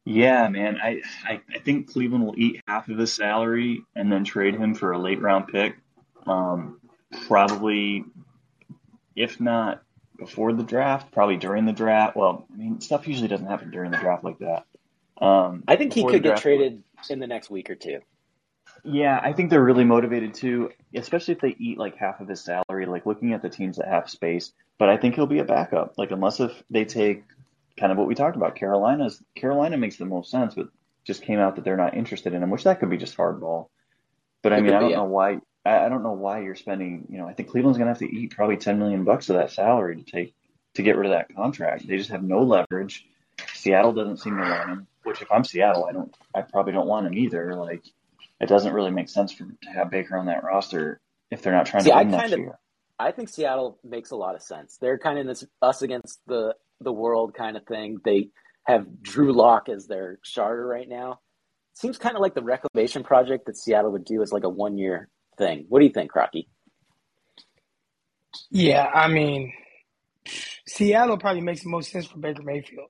[0.07, 0.77] Yeah, man.
[0.81, 4.73] I, I, I think Cleveland will eat half of his salary and then trade him
[4.73, 5.75] for a late round pick.
[6.25, 6.79] Um,
[7.27, 8.05] probably,
[9.17, 9.83] if not
[10.17, 12.15] before the draft, probably during the draft.
[12.15, 14.65] Well, I mean, stuff usually doesn't happen during the draft like that.
[15.21, 17.99] Um, I think he could get traded in the next week or two.
[18.85, 22.41] Yeah, I think they're really motivated to, especially if they eat like half of his
[22.41, 24.53] salary, like looking at the teams that have space.
[24.77, 25.95] But I think he'll be a backup.
[25.97, 27.23] Like unless if they take
[27.79, 30.67] kind of what we talked about, Carolina's Carolina makes the most sense, but
[31.03, 33.67] just came out that they're not interested in him, which that could be just hardball.
[34.43, 35.39] But I mean, I don't know why.
[35.65, 37.07] I, don't know why you're spending.
[37.09, 39.51] You know, I think Cleveland's gonna have to eat probably ten million bucks of that
[39.51, 40.33] salary to take
[40.75, 41.87] to get rid of that contract.
[41.87, 43.05] They just have no leverage.
[43.53, 44.87] Seattle doesn't seem to want him.
[45.03, 46.15] Which, if I'm Seattle, I don't.
[46.33, 47.55] I probably don't want him either.
[47.55, 47.83] Like
[48.39, 50.99] it doesn't really make sense for to have Baker on that roster
[51.31, 52.59] if they're not trying See, to win I next of, year.
[52.99, 54.77] I think Seattle makes a lot of sense.
[54.77, 57.97] They're kind of in this us against the the world kind of thing.
[58.03, 58.29] They
[58.65, 61.19] have Drew Lock as their starter right now.
[61.73, 64.77] Seems kind of like the reclamation project that Seattle would do as like a one
[64.77, 65.65] year thing.
[65.69, 66.49] What do you think, Crocky?
[68.49, 69.53] Yeah, I mean,
[70.67, 72.89] Seattle probably makes the most sense for Baker Mayfield.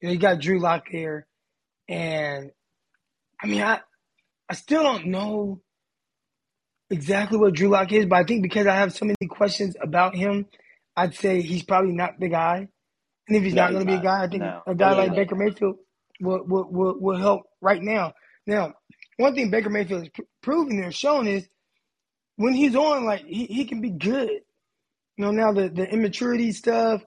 [0.00, 1.26] You, know, you got Drew Lock there,
[1.88, 2.50] and
[3.40, 3.80] I mean, I
[4.48, 5.60] I still don't know
[6.90, 10.14] exactly what Drew Lock is, but I think because I have so many questions about
[10.14, 10.46] him,
[10.96, 12.68] I'd say he's probably not the guy.
[13.28, 14.62] And if he's no, not going to be a guy, I think no.
[14.66, 15.76] a guy like Baker Mayfield
[16.20, 18.12] will, will, will, will help right now.
[18.46, 18.74] Now,
[19.16, 21.48] one thing Baker Mayfield has pr- proven or shown is
[22.36, 24.30] when he's on, like he, he can be good.
[25.16, 27.02] You know, now the, the immaturity stuff,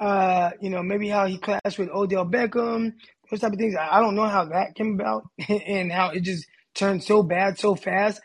[0.00, 2.92] uh, you know, maybe how he clashed with Odell Beckham,
[3.30, 3.76] those type of things.
[3.76, 7.58] I, I don't know how that came about and how it just turned so bad
[7.58, 8.20] so fast.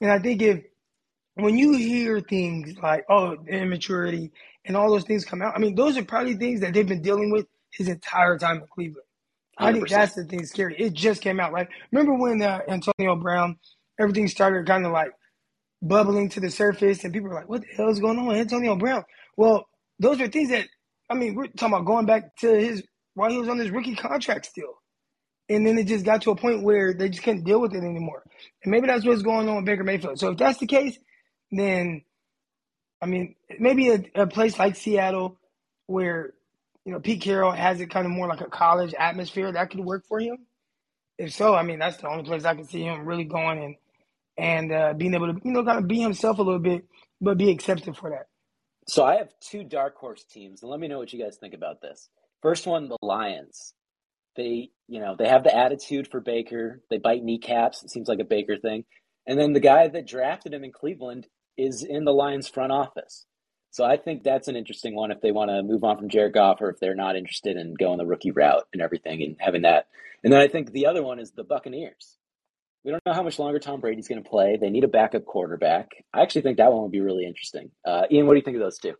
[0.00, 0.62] And I think if
[1.34, 4.30] when you hear things like, oh, immaturity
[4.64, 7.02] and all those things come out, I mean, those are probably things that they've been
[7.02, 9.06] dealing with his entire time in Cleveland.
[9.60, 9.66] 100%.
[9.66, 10.74] I think that's the thing scary.
[10.78, 11.68] It just came out, right?
[11.92, 13.58] Remember when uh, Antonio Brown,
[14.00, 15.12] everything started kind of like
[15.80, 18.38] bubbling to the surface and people were like, what the hell is going on with
[18.38, 19.04] Antonio Brown?
[19.36, 19.66] Well,
[19.98, 20.66] those are things that,
[21.08, 22.82] I mean, we're talking about going back to his,
[23.14, 24.74] while he was on his rookie contract still.
[25.48, 27.84] And then it just got to a point where they just couldn't deal with it
[27.84, 28.22] anymore.
[28.64, 30.18] And maybe that's what's going on with Baker Mayfield.
[30.18, 30.98] So if that's the case,
[31.52, 32.02] then
[33.04, 35.38] I mean, maybe a, a place like Seattle
[35.86, 36.32] where
[36.86, 39.80] you know Pete Carroll has it kind of more like a college atmosphere that could
[39.80, 40.38] work for him.
[41.18, 43.76] If so, I mean that's the only place I can see him really going and
[44.38, 46.86] and uh, being able to you know kind of be himself a little bit,
[47.20, 48.26] but be accepted for that.
[48.86, 51.52] So I have two dark horse teams, and let me know what you guys think
[51.52, 52.08] about this.
[52.40, 53.74] First one, the Lions.
[54.34, 56.80] They, you know, they have the attitude for Baker.
[56.88, 57.84] They bite kneecaps.
[57.84, 58.84] It seems like a Baker thing.
[59.26, 63.26] And then the guy that drafted him in Cleveland is in the Lions front office.
[63.70, 66.32] So I think that's an interesting one if they want to move on from Jared
[66.32, 69.62] Goff or if they're not interested in going the rookie route and everything and having
[69.62, 69.88] that.
[70.22, 72.16] And then I think the other one is the Buccaneers.
[72.84, 74.58] We don't know how much longer Tom Brady's going to play.
[74.60, 75.90] They need a backup quarterback.
[76.12, 77.70] I actually think that one would be really interesting.
[77.84, 78.94] Uh, Ian, what do you think of those two?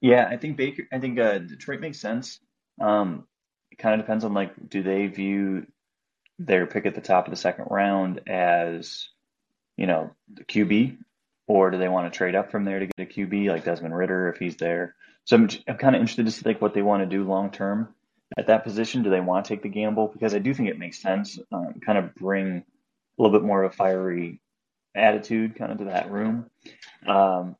[0.00, 0.82] Yeah, I think Baker.
[0.92, 2.40] I think uh, Detroit makes sense.
[2.80, 3.26] Um,
[3.70, 5.66] it kind of depends on like, do they view
[6.38, 9.08] their pick at the top of the second round as,
[9.76, 10.98] you know, the QB,
[11.46, 13.96] or do they want to trade up from there to get a QB like Desmond
[13.96, 14.94] Ridder if he's there?
[15.24, 17.50] So I'm, I'm kind of interested to see like what they want to do long
[17.50, 17.94] term
[18.36, 19.02] at that position.
[19.02, 20.08] Do they want to take the gamble?
[20.08, 21.38] Because I do think it makes sense.
[21.52, 24.40] Um, kind of bring a little bit more of a fiery
[24.94, 26.50] attitude kind of to that room.
[27.06, 27.56] Um,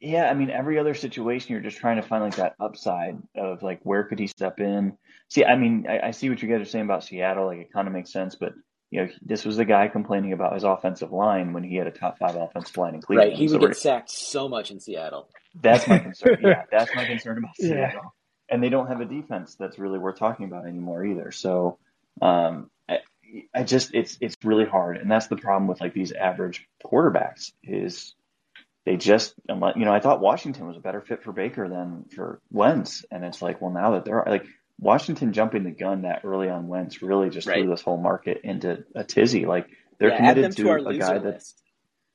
[0.00, 3.62] yeah, I mean, every other situation, you're just trying to find like that upside of
[3.62, 4.98] like where could he step in.
[5.28, 7.46] See, I mean, I, I see what you guys are saying about Seattle.
[7.46, 8.52] Like it kind of makes sense, but
[8.92, 11.90] you know, this was the guy complaining about his offensive line when he had a
[11.90, 13.30] top five offensive line in Cleveland.
[13.30, 15.30] Right, he would so get sacked so much in Seattle.
[15.62, 16.36] That's my concern.
[16.42, 17.78] yeah, that's my concern about Seattle.
[17.78, 18.00] Yeah.
[18.50, 21.32] And they don't have a defense that's really worth talking about anymore either.
[21.32, 21.78] So,
[22.20, 22.98] um, I,
[23.54, 27.52] I just it's it's really hard, and that's the problem with like these average quarterbacks
[27.64, 28.14] is
[28.84, 32.42] they just you know I thought Washington was a better fit for Baker than for
[32.50, 34.44] Wentz, and it's like well now that they're like
[34.82, 37.60] Washington jumping the gun that early on Wentz really just right.
[37.60, 39.46] threw this whole market into a tizzy.
[39.46, 39.68] Like
[39.98, 41.54] they're yeah, committed to, to a guy that's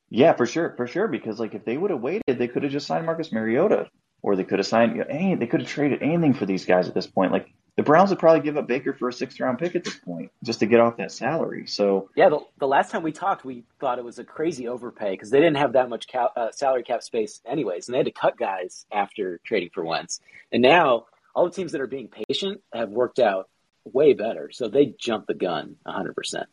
[0.09, 2.71] yeah for sure for sure because like if they would have waited they could have
[2.71, 3.87] just signed Marcus Mariota
[4.21, 6.65] or they could have signed you know, any they could have traded anything for these
[6.65, 7.47] guys at this point like
[7.77, 10.31] the Browns would probably give up Baker for a sixth round pick at this point
[10.43, 11.67] just to get off that salary.
[11.67, 15.11] So yeah, the, the last time we talked, we thought it was a crazy overpay
[15.11, 18.07] because they didn't have that much cap, uh, salary cap space anyways, and they had
[18.07, 20.19] to cut guys after trading for Wentz.
[20.51, 21.05] And now
[21.37, 23.47] all the teams that are being patient have worked out
[23.85, 26.47] way better, so they jumped the gun hundred percent.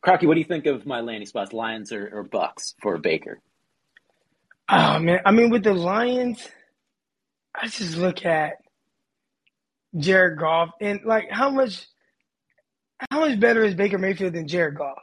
[0.00, 3.38] Crocky, what do you think of my landing spots, Lions or, or Bucks for Baker?
[4.70, 6.48] Oh man, I mean with the Lions
[7.54, 8.54] I just look at
[9.94, 11.86] Jared Goff and like how much
[13.10, 15.02] how much better is Baker Mayfield than Jared Goff?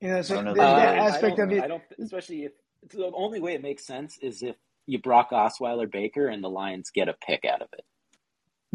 [0.00, 1.62] You know, so know that, that aspect of it.
[1.62, 2.52] I don't, especially if
[2.90, 4.56] the only way it makes sense is if
[4.88, 7.84] you Brock Osweiler Baker and the Lions get a pick out of it.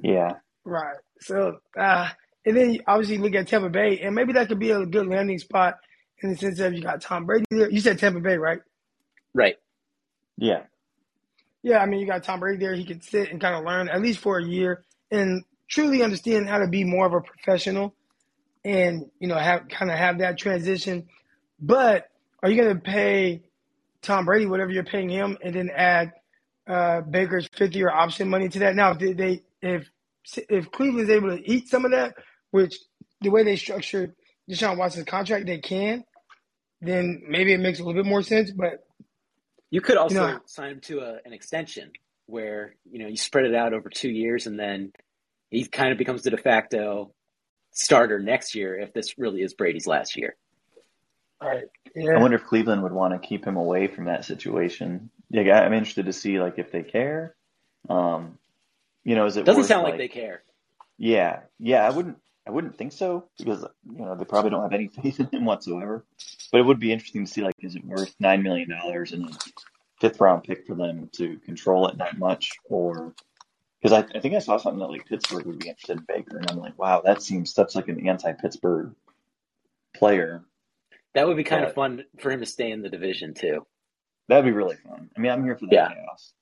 [0.02, 0.34] Yeah.
[0.64, 0.98] Right.
[1.20, 2.10] So, uh,
[2.46, 5.40] and then obviously look at Tampa Bay, and maybe that could be a good landing
[5.40, 5.80] spot
[6.22, 7.70] in the sense of you got Tom Brady there.
[7.70, 8.60] You said Tampa Bay, right?
[9.34, 9.56] Right.
[10.38, 10.64] Yeah.
[11.64, 12.76] Yeah, I mean, you got Tom Brady there.
[12.76, 16.48] He could sit and kind of learn at least for a year and truly understand
[16.48, 17.96] how to be more of a professional
[18.64, 21.08] and, you know, have kind of have that transition.
[21.60, 22.10] But
[22.44, 23.44] are you going to pay
[24.04, 26.12] Tom Brady whatever you're paying him and then add
[26.68, 28.76] uh, Baker's fifth year option money to that?
[28.76, 29.90] Now, if they, if,
[30.50, 32.14] if Cleveland's able to eat some of that,
[32.52, 32.78] which
[33.22, 34.14] the way they structured
[34.50, 36.04] Deshaun Watson's contract, they can,
[36.82, 38.52] then maybe it makes a little bit more sense.
[38.52, 38.86] But
[39.72, 41.92] you could also you know, sign him to a, an extension
[42.28, 44.92] where you know you spread it out over two years, and then
[45.50, 47.14] he kind of becomes the de facto
[47.72, 50.36] starter next year if this really is Brady's last year.
[51.44, 51.66] Right.
[51.96, 52.14] Yeah.
[52.14, 55.10] I wonder if Cleveland would want to keep him away from that situation.
[55.30, 57.36] Yeah, I'm interested to see like if they care.
[57.90, 58.40] Um,
[59.04, 60.44] you know, is it doesn't sound like, like they care?
[60.98, 62.18] Yeah, yeah, I wouldn't.
[62.46, 65.46] I wouldn't think so because you know they probably don't have any faith in him
[65.46, 66.06] whatsoever.
[66.52, 69.30] But it would be interesting to see like is it worth nine million dollars and
[69.30, 69.34] a
[70.00, 73.14] fifth round pick for them to control it that much, or
[73.82, 76.38] because I, I think I saw something that like Pittsburgh would be interested in Baker,
[76.38, 78.94] and I'm like, wow, that seems such like an anti-Pittsburgh
[79.94, 80.44] player.
[81.14, 83.66] That would be kind but, of fun for him to stay in the division too.
[84.28, 85.10] That'd be really fun.
[85.16, 85.90] I mean, I'm here for that yeah.
[85.90, 86.34] chaos.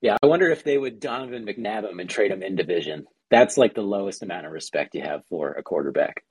[0.00, 3.06] Yeah, I wonder if they would Donovan McNabb him and trade him in division.
[3.30, 6.24] That's like the lowest amount of respect you have for a quarterback.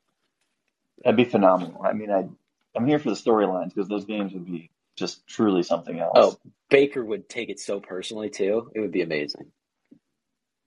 [1.04, 1.82] That'd be phenomenal.
[1.84, 2.28] I mean, I
[2.76, 6.14] I'm here for the storylines because those games would be just truly something else.
[6.16, 6.38] Oh,
[6.70, 8.72] Baker would take it so personally too.
[8.74, 9.52] It would be amazing.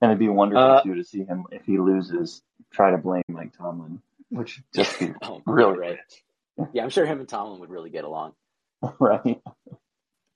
[0.01, 3.25] And it'd be wonderful uh, too to see him if he loses, try to blame
[3.29, 4.01] Mike Tomlin,
[4.31, 5.99] which just be oh, really right.
[6.73, 8.33] Yeah, I'm sure him and Tomlin would really get along.
[8.99, 9.41] right.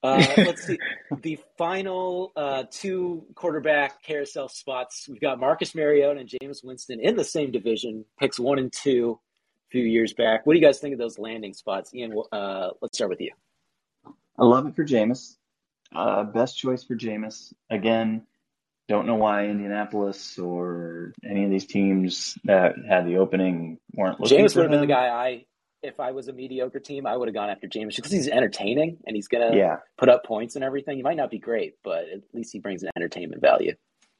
[0.02, 0.78] Uh, let's see.
[1.22, 7.16] The final uh, two quarterback carousel spots, we've got Marcus Mariota and Jameis Winston in
[7.16, 9.20] the same division, picks one and two
[9.68, 10.46] a few years back.
[10.46, 11.94] What do you guys think of those landing spots?
[11.94, 13.30] Ian, uh, let's start with you.
[14.38, 15.36] I love it for Jameis.
[15.94, 17.52] Uh, best choice for Jameis.
[17.70, 18.26] Again,
[18.88, 24.38] don't know why Indianapolis or any of these teams that had the opening weren't looking
[24.38, 25.44] Jameis would have been the guy I,
[25.82, 28.98] if I was a mediocre team, I would have gone after Jameis because he's entertaining
[29.06, 30.96] and he's gonna Yeah, put up points and everything.
[30.96, 33.74] He might not be great, but at least he brings an entertainment value.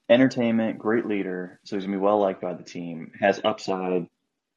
[0.08, 3.12] entertainment, great leader, so he's gonna be well liked by the team.
[3.20, 4.08] Has upside.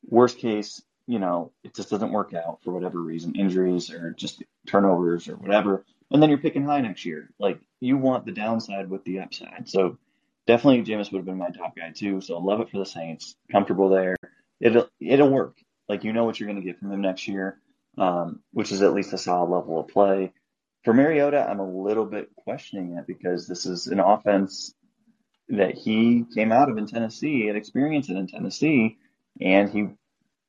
[0.07, 4.43] Worst case, you know, it just doesn't work out for whatever reason, injuries or just
[4.67, 7.29] turnovers or whatever, and then you're picking high next year.
[7.39, 9.69] Like you want the downside with the upside.
[9.69, 9.97] So
[10.45, 12.21] definitely Jameis would have been my top guy too.
[12.21, 13.35] So I love it for the Saints.
[13.51, 14.15] Comfortable there.
[14.59, 15.57] It'll it'll work.
[15.87, 17.59] Like you know what you're gonna get from him next year,
[17.97, 20.33] um, which is at least a solid level of play.
[20.83, 24.73] For Mariota, I'm a little bit questioning it because this is an offense
[25.49, 28.97] that he came out of in Tennessee and experienced it in Tennessee,
[29.41, 29.87] and he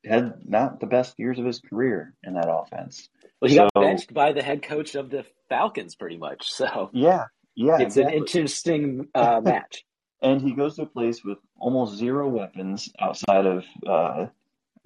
[0.09, 3.09] had not the best years of his career in that offense.
[3.41, 6.51] Well, he got benched by the head coach of the Falcons, pretty much.
[6.53, 7.25] So Yeah,
[7.55, 8.17] yeah, it's exactly.
[8.17, 9.85] an interesting uh, match.
[10.23, 14.27] and he goes to a place with almost zero weapons outside of uh,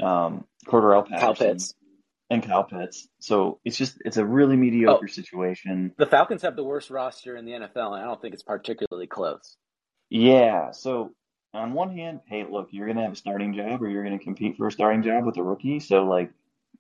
[0.03, 1.67] um, Cordarrelle Patterson Kyle
[2.31, 3.09] and Kyle Pitts.
[3.21, 5.93] So it's just it's a really mediocre situation.
[5.99, 9.07] The Falcons have the worst roster in the NFL, and I don't think it's particularly
[9.07, 9.57] close.
[10.09, 10.71] Yeah.
[10.71, 11.13] So
[11.53, 14.57] on one hand, hey, look, you're gonna have a starting job, or you're gonna compete
[14.57, 15.81] for a starting job with a rookie.
[15.81, 16.31] So like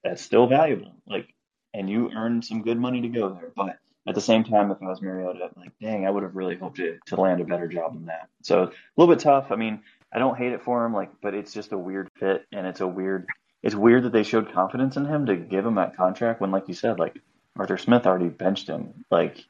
[0.04, 0.94] that's still valuable.
[1.06, 1.34] Like,
[1.74, 3.52] and you earn some good money to go there.
[3.54, 3.76] But
[4.08, 6.76] at the same time, if I was Mariota, like, dang, I would have really hoped
[6.76, 8.28] to to land a better job than that.
[8.42, 9.50] So a little bit tough.
[9.50, 9.82] I mean,
[10.12, 12.80] I don't hate it for him, like, but it's just a weird fit, and it's
[12.80, 13.26] a weird.
[13.62, 16.66] It's weird that they showed confidence in him to give him that contract when, like
[16.68, 17.20] you said, like
[17.56, 19.04] Arthur Smith already benched him.
[19.10, 19.44] Like,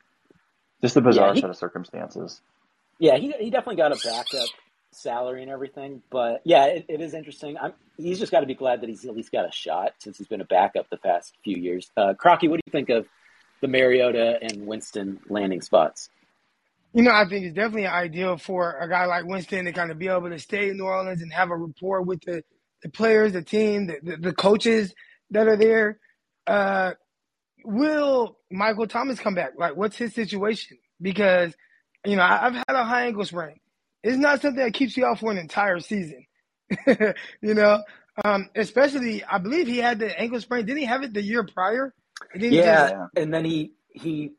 [0.83, 2.41] just a bizarre Yeah, he- set of circumstances.
[2.99, 4.49] Yeah, he he definitely got a backup
[4.93, 7.57] salary and everything, but yeah, it, it is interesting.
[7.57, 10.19] I'm, he's just got to be glad that he's at least got a shot since
[10.19, 11.91] he's been a backup the past few years.
[11.97, 13.07] Uh, Crocky, what do you think of
[13.61, 16.11] the Mariota and Winston landing spots?
[16.93, 19.99] You know, I think it's definitely ideal for a guy like Winston to kind of
[19.99, 22.43] be able to stay in New Orleans and have a rapport with the,
[22.82, 24.93] the players, the team, the, the, the coaches
[25.30, 26.01] that are there.
[26.47, 26.93] Uh,
[27.64, 29.53] will Michael Thomas come back?
[29.57, 30.78] Like, what's his situation?
[31.01, 31.55] Because,
[32.05, 33.57] you know, I, I've had a high ankle sprain.
[34.03, 36.24] It's not something that keeps you out for an entire season.
[36.86, 37.82] you know,
[38.24, 40.66] um, especially, I believe he had the ankle sprain.
[40.66, 41.95] Didn't he have it the year prior?
[42.34, 44.32] Yeah, just- and then he he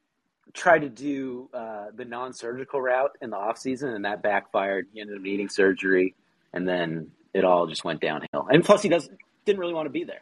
[0.53, 4.87] tried to do uh, the non-surgical route in the off season, and that backfired.
[4.93, 6.15] He ended up needing surgery,
[6.53, 8.47] and then it all just went downhill.
[8.49, 10.21] And plus, he doesn't didn't really want to be there.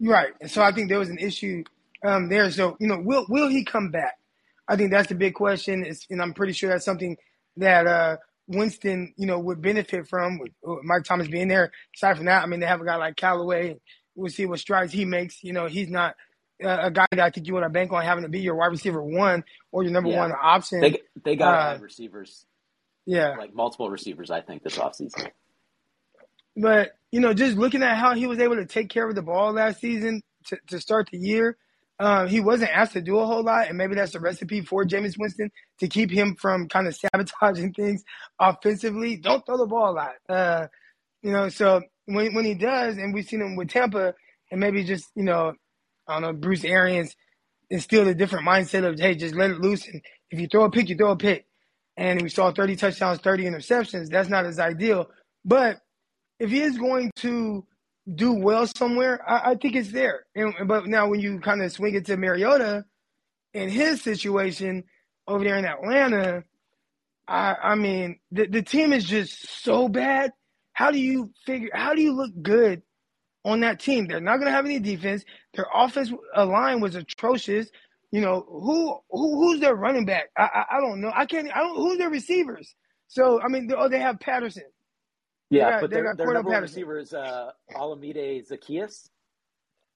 [0.00, 0.32] Right.
[0.40, 1.64] And so I think there was an issue
[2.04, 2.50] um, there.
[2.50, 4.18] So, you know, will will he come back?
[4.68, 5.84] I think that's the big question.
[5.84, 7.16] It's, and I'm pretty sure that's something
[7.56, 8.16] that uh,
[8.46, 11.72] Winston, you know, would benefit from with with Mike Thomas being there.
[11.96, 13.78] Aside from that, I mean, they have a guy like Callaway.
[14.14, 15.42] We'll see what strides he makes.
[15.42, 16.16] You know, he's not
[16.60, 18.66] a guy that I think you want to bank on having to be your wide
[18.72, 20.18] receiver one or your number Yeah.
[20.18, 20.80] one option.
[20.80, 22.46] They they got to Uh, receivers,
[23.06, 23.36] yeah.
[23.38, 24.30] like multiple receivers.
[24.30, 25.30] I think this offseason.
[26.56, 29.22] But you know, just looking at how he was able to take care of the
[29.22, 31.56] ball last season to, to start the year,
[32.00, 34.84] um, he wasn't asked to do a whole lot, and maybe that's the recipe for
[34.84, 35.50] Jameis Winston
[35.80, 38.02] to keep him from kind of sabotaging things
[38.40, 39.16] offensively.
[39.16, 40.66] Don't throw the ball a lot, uh,
[41.22, 41.48] you know.
[41.48, 44.14] So when when he does, and we've seen him with Tampa,
[44.50, 45.54] and maybe just you know,
[46.08, 47.14] I don't know, Bruce Arians
[47.70, 50.00] instilled a different mindset of hey, just let it loose, and
[50.30, 51.46] if you throw a pick, you throw a pick.
[51.96, 54.08] And we saw 30 touchdowns, 30 interceptions.
[54.08, 55.10] That's not as ideal,
[55.44, 55.80] but
[56.38, 57.66] if he is going to
[58.14, 60.24] do well somewhere, I, I think it's there.
[60.34, 62.84] And, but now when you kind of swing it to Mariota
[63.52, 64.84] and his situation
[65.26, 66.44] over there in Atlanta,
[67.26, 70.32] I, I mean, the, the team is just so bad.
[70.72, 72.82] How do you figure, how do you look good
[73.48, 74.06] on that team?
[74.06, 75.24] They're not going to have any defense.
[75.54, 77.68] Their offense line was atrocious.
[78.10, 80.30] You know, who, who who's their running back?
[80.36, 81.12] I, I, I don't know.
[81.14, 82.74] I can't, I don't, who's their receivers?
[83.08, 84.64] So, I mean, oh, they have Patterson.
[85.50, 89.08] Yeah, got- but they their, got their number one receiver is uh, Olamide Zaccheaus.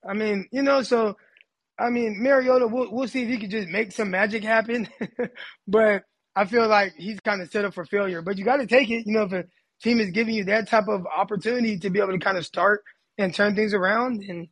[0.07, 1.16] I mean, you know, so
[1.78, 4.88] I mean, Mariota, we'll we'll see if he can just make some magic happen.
[5.66, 8.22] but I feel like he's kind of set up for failure.
[8.22, 9.07] But you got to take it.
[9.07, 9.44] You know, if a
[9.82, 12.82] team is giving you that type of opportunity to be able to kind of start
[13.18, 14.48] and turn things around, and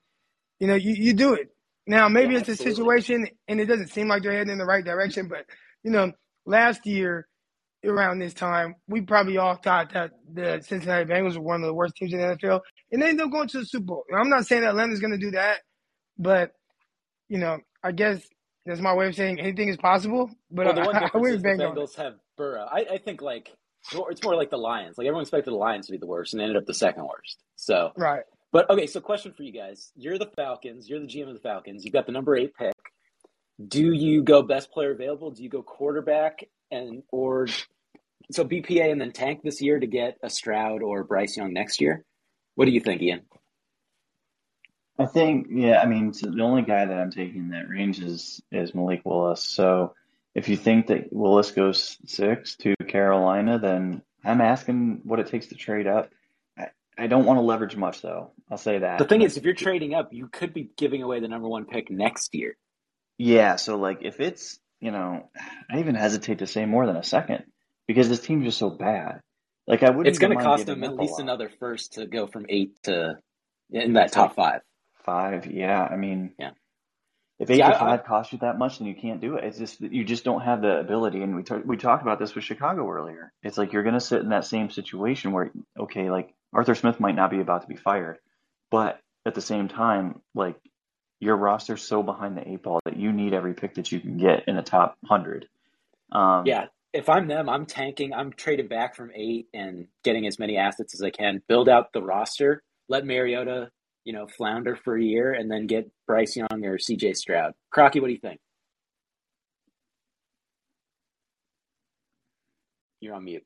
[0.59, 1.49] you know, you, you do it.
[1.87, 4.65] Now, maybe Yeah, it's a situation, and it doesn't seem like they're heading in the
[4.65, 5.29] right direction.
[5.29, 5.47] But
[5.83, 6.13] you know,
[6.47, 7.27] last year
[7.85, 11.75] around this time, we probably all thought that the Cincinnati Bengals were one of the
[11.75, 12.61] worst teams in the NFL,
[12.93, 14.05] and they ended up going to the Super Bowl.
[14.11, 15.61] Now, I'm not saying that Atlanta's going to do that,
[16.19, 16.53] but
[17.29, 18.23] you know, I guess
[18.67, 20.31] that's my way of saying anything is possible.
[20.51, 21.81] But well, the one I, I difference wouldn't is the bank on it.
[21.81, 22.67] Bengals have Burrow.
[22.71, 23.51] I, I think like
[23.85, 24.99] it's more, it's more like the Lions.
[24.99, 27.05] Like everyone expected the Lions to be the worst, and they ended up the second
[27.05, 27.39] worst.
[27.57, 28.23] So Right.
[28.53, 30.89] But okay, so question for you guys: You're the Falcons.
[30.89, 31.85] You're the GM of the Falcons.
[31.85, 32.75] You've got the number eight pick.
[33.67, 35.31] Do you go best player available?
[35.31, 37.47] Do you go quarterback and or
[38.31, 41.81] so BPA and then tank this year to get a Stroud or Bryce Young next
[41.81, 42.05] year?
[42.55, 43.23] What do you think, Ian?
[44.99, 48.43] I think, yeah, I mean, so the only guy that I'm taking that range is
[48.53, 49.43] is Malik Willis.
[49.43, 49.95] So
[50.35, 55.47] if you think that Willis goes six to Carolina, then I'm asking what it takes
[55.49, 56.11] to trade up.
[57.05, 58.31] I, don't want to leverage much, though.
[58.51, 58.99] I'll say that.
[58.99, 61.65] The thing is, if you're trading up, you could be giving away the number one
[61.65, 62.57] pick next year.
[63.19, 65.29] Yeah, so like if it's, you know,
[65.71, 67.45] I even hesitate to say more than a second
[67.87, 69.21] because this team's just so bad.
[69.67, 70.09] Like I wouldn't.
[70.09, 73.19] It's going to cost them at least another first to go from eight to
[73.71, 74.63] in that top five.
[75.05, 75.83] Five, yeah.
[75.83, 76.51] I mean, Yeah.
[77.39, 79.45] If eight I- to five costs you that much, then you can't do it.
[79.45, 81.23] It's just you just don't have the ability.
[81.23, 83.33] And we talked we talked about this with Chicago earlier.
[83.43, 87.01] It's like you're going to sit in that same situation where, okay, like Arthur Smith
[87.01, 88.19] might not be about to be fired,
[88.71, 90.57] but at the same time, like
[91.21, 94.17] your roster's so behind the eight ball that you need every pick that you can
[94.17, 95.47] get in the top hundred.
[96.13, 98.13] Um, Yeah, if I'm them, I'm tanking.
[98.13, 101.43] I'm trading back from eight and getting as many assets as I can.
[101.49, 102.63] Build out the roster.
[102.89, 103.71] Let Mariota,
[104.05, 107.13] you know, flounder for a year, and then get Bryce Young or C.J.
[107.15, 107.53] Stroud.
[107.71, 108.41] Crocky, what do you think?
[113.01, 113.45] You're on mute.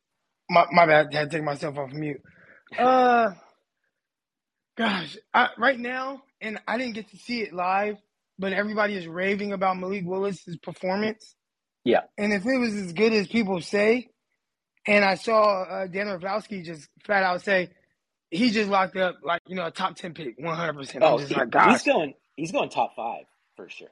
[0.49, 1.09] My, my bad.
[1.13, 2.23] I had to take myself off mute.
[2.79, 3.33] Uh,
[4.77, 7.97] gosh, I, right now, and I didn't get to see it live,
[8.39, 11.35] but everybody is raving about Malik Willis's performance.
[11.85, 12.03] Yeah.
[12.19, 14.09] And if it was as good as people say,
[14.87, 17.71] and I saw uh, Dan Orlovsky just flat out say
[18.31, 21.05] he just locked up like you know a top ten pick, one hundred percent.
[21.05, 22.15] Oh, he- like, gosh, he's going.
[22.37, 23.25] He's going top five
[23.57, 23.89] for sure.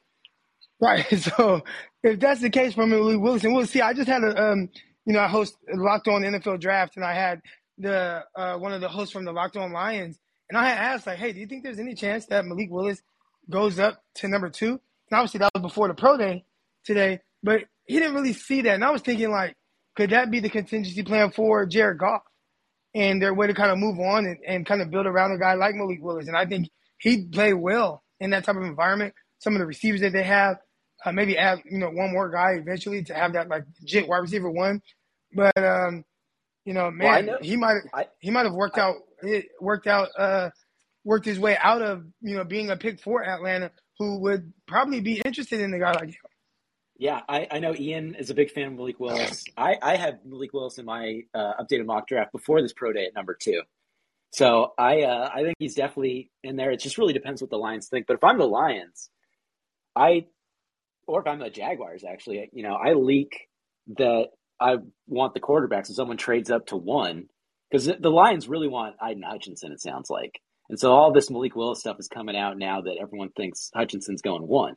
[0.81, 1.07] Right.
[1.19, 1.63] So
[2.03, 3.81] if that's the case for Malik Wilson, we'll see.
[3.81, 4.69] I just had a um,
[5.07, 7.41] you know, I host Locked On NFL Draft, and I had
[7.83, 10.19] the uh one of the hosts from the Locked On Lions,
[10.49, 13.03] and I had asked like, hey, do you think there's any chance that Malik Willis
[13.51, 14.71] goes up to number two?
[14.71, 16.45] And obviously that was before the pro day
[16.85, 19.57] today, but he didn't really see that, and I was thinking like,
[19.97, 22.23] could that be the contingency plan for Jared Goff?
[22.95, 25.39] And their way to kind of move on and, and kind of build around a
[25.39, 26.29] guy like Malik Willis.
[26.29, 26.69] And I think
[26.99, 29.15] he'd play well in that type of environment.
[29.39, 30.59] Some of the receivers that they have,
[31.05, 34.19] uh, maybe add you know one more guy eventually to have that like legit wide
[34.19, 34.83] receiver one.
[35.35, 36.05] But um,
[36.65, 39.87] you know, Well, man, know- he might I- he might have worked out it worked
[39.87, 40.51] out uh
[41.05, 45.01] worked his way out of you know being a pick for Atlanta, who would probably
[45.01, 46.17] be interested in a guy like him.
[46.99, 49.43] Yeah, I, I know Ian is a big fan of Malik Willis.
[49.57, 53.07] I, I had Malik Willis in my uh, updated mock draft before this pro day
[53.07, 53.63] at number two.
[54.31, 56.71] So I uh, I think he's definitely in there.
[56.71, 58.07] It just really depends what the Lions think.
[58.07, 59.11] But if I'm the Lions,
[59.97, 60.27] I
[61.09, 63.49] or if I'm the Jaguars, actually, you know, I leak
[63.97, 64.29] that
[64.63, 65.87] I want the quarterbacks.
[65.87, 67.27] so someone trades up to one
[67.71, 69.73] because the Lions really want Aidan Hutchinson.
[69.73, 72.99] It sounds like, and so all this Malik Willis stuff is coming out now that
[73.01, 74.75] everyone thinks Hutchinson's going one.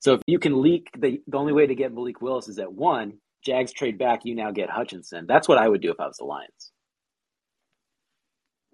[0.00, 2.72] So if you can leak the the only way to get Malik Willis is at
[2.72, 3.14] one,
[3.44, 5.26] Jags trade back, you now get Hutchinson.
[5.26, 6.72] That's what I would do if I was the Lions.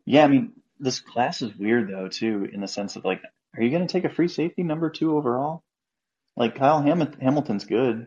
[0.06, 3.22] Yeah, I mean, this class is weird though too, in the sense of like,
[3.56, 5.62] are you going to take a free safety number two overall?
[6.36, 8.06] Like Kyle Ham- Hamilton's good,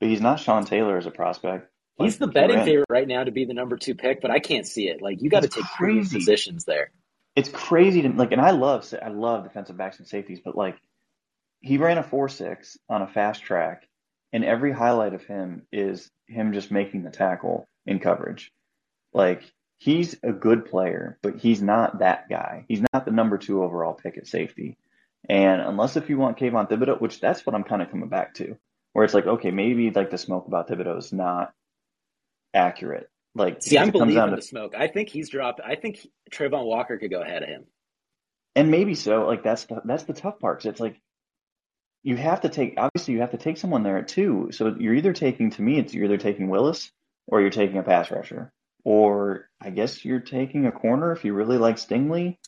[0.00, 1.70] but he's not Sean Taylor as a prospect.
[1.98, 4.66] He's the betting favorite right now to be the number two pick, but I can't
[4.66, 5.02] see it.
[5.02, 6.18] Like you got to take crazy.
[6.18, 6.90] positions there.
[7.34, 10.76] It's crazy to like, and I love I love defensive backs and safeties, but like,
[11.60, 13.82] he ran a four six on a fast track,
[14.32, 18.52] and every highlight of him is him just making the tackle in coverage.
[19.12, 19.42] Like
[19.78, 22.64] he's a good player, but he's not that guy.
[22.68, 24.76] He's not the number two overall pick at safety.
[25.28, 28.34] And unless if you want Kayvon Thibodeaux, which that's what I'm kind of coming back
[28.34, 28.56] to,
[28.92, 31.52] where it's like, okay, maybe like the smoke about Thibodeaux is not
[32.54, 33.08] accurate.
[33.34, 34.74] Like, See, I'm it comes down believing to the smoke.
[34.76, 35.60] I think he's dropped.
[35.64, 37.64] I think Travon Walker could go ahead of him.
[38.56, 39.26] And maybe so.
[39.26, 40.58] Like that's the that's the tough part.
[40.58, 41.00] 'cause it's like
[42.02, 44.48] you have to take obviously you have to take someone there at two.
[44.52, 46.90] So you're either taking to me it's you're either taking Willis
[47.26, 48.50] or you're taking a pass rusher.
[48.84, 52.38] Or I guess you're taking a corner if you really like Stingley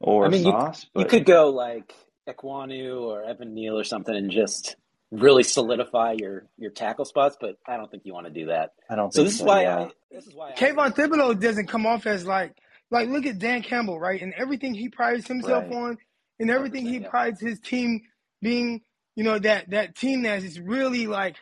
[0.00, 0.84] or I mean, you- Sauce.
[0.94, 1.94] You But could go like
[2.28, 4.76] Ekwonu or Evan Neal or something and just
[5.12, 8.72] really solidify your your tackle spots, but I don't think you want to do that.
[8.90, 9.78] I don't So think this is so, why yeah.
[9.78, 12.54] I this is why I, Kayvon Thibodeaux doesn't come off as like
[12.90, 14.20] like look at Dan Campbell, right?
[14.22, 15.72] And everything he prides himself Right.
[15.72, 15.98] on
[16.40, 17.08] and everything he yeah.
[17.08, 18.02] prides his team
[18.42, 18.82] being,
[19.16, 21.36] you know, that that team that is really like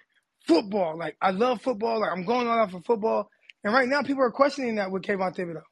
[0.46, 0.98] football.
[0.98, 3.30] Like I love football, like I'm going all out for football.
[3.64, 5.62] And right now people are questioning that with Kayvon Thibodeaux.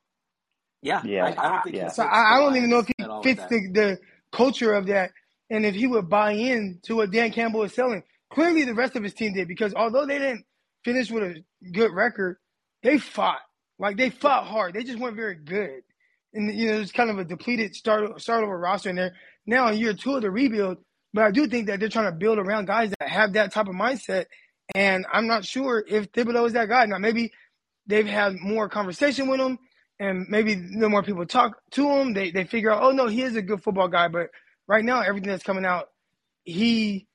[0.83, 1.25] yeah, Yeah.
[1.25, 1.89] I, I don't think Yeah.
[1.89, 3.99] So I, I don't even know if he Lions at all with fits the, the
[4.33, 5.13] culture of that
[5.51, 8.03] and if he would buy in to what Dan Campbell is selling.
[8.33, 10.45] Clearly the rest of his team did because although they didn't
[10.85, 12.39] finish with a good record,
[12.83, 13.41] they fought.
[13.79, 14.75] Like they fought hard.
[14.75, 15.83] They just weren't very good.
[16.35, 19.15] and you know, it's kind of a depleted start start over roster in there.
[19.47, 20.79] Now in year two of the rebuild,
[21.13, 23.69] but I do think that they're trying to build around guys that have that type
[23.69, 24.27] of mindset.
[24.75, 26.87] And I'm not sure if Thibodeaux is that guy.
[26.87, 27.33] Now maybe
[27.87, 29.59] they've had more conversation with him
[30.01, 32.13] and maybe no more people talk to him.
[32.13, 34.09] They they figure out, oh no, he is a good football guy.
[34.09, 34.31] But
[34.67, 35.89] right now, everything that's coming out,
[36.45, 37.07] he,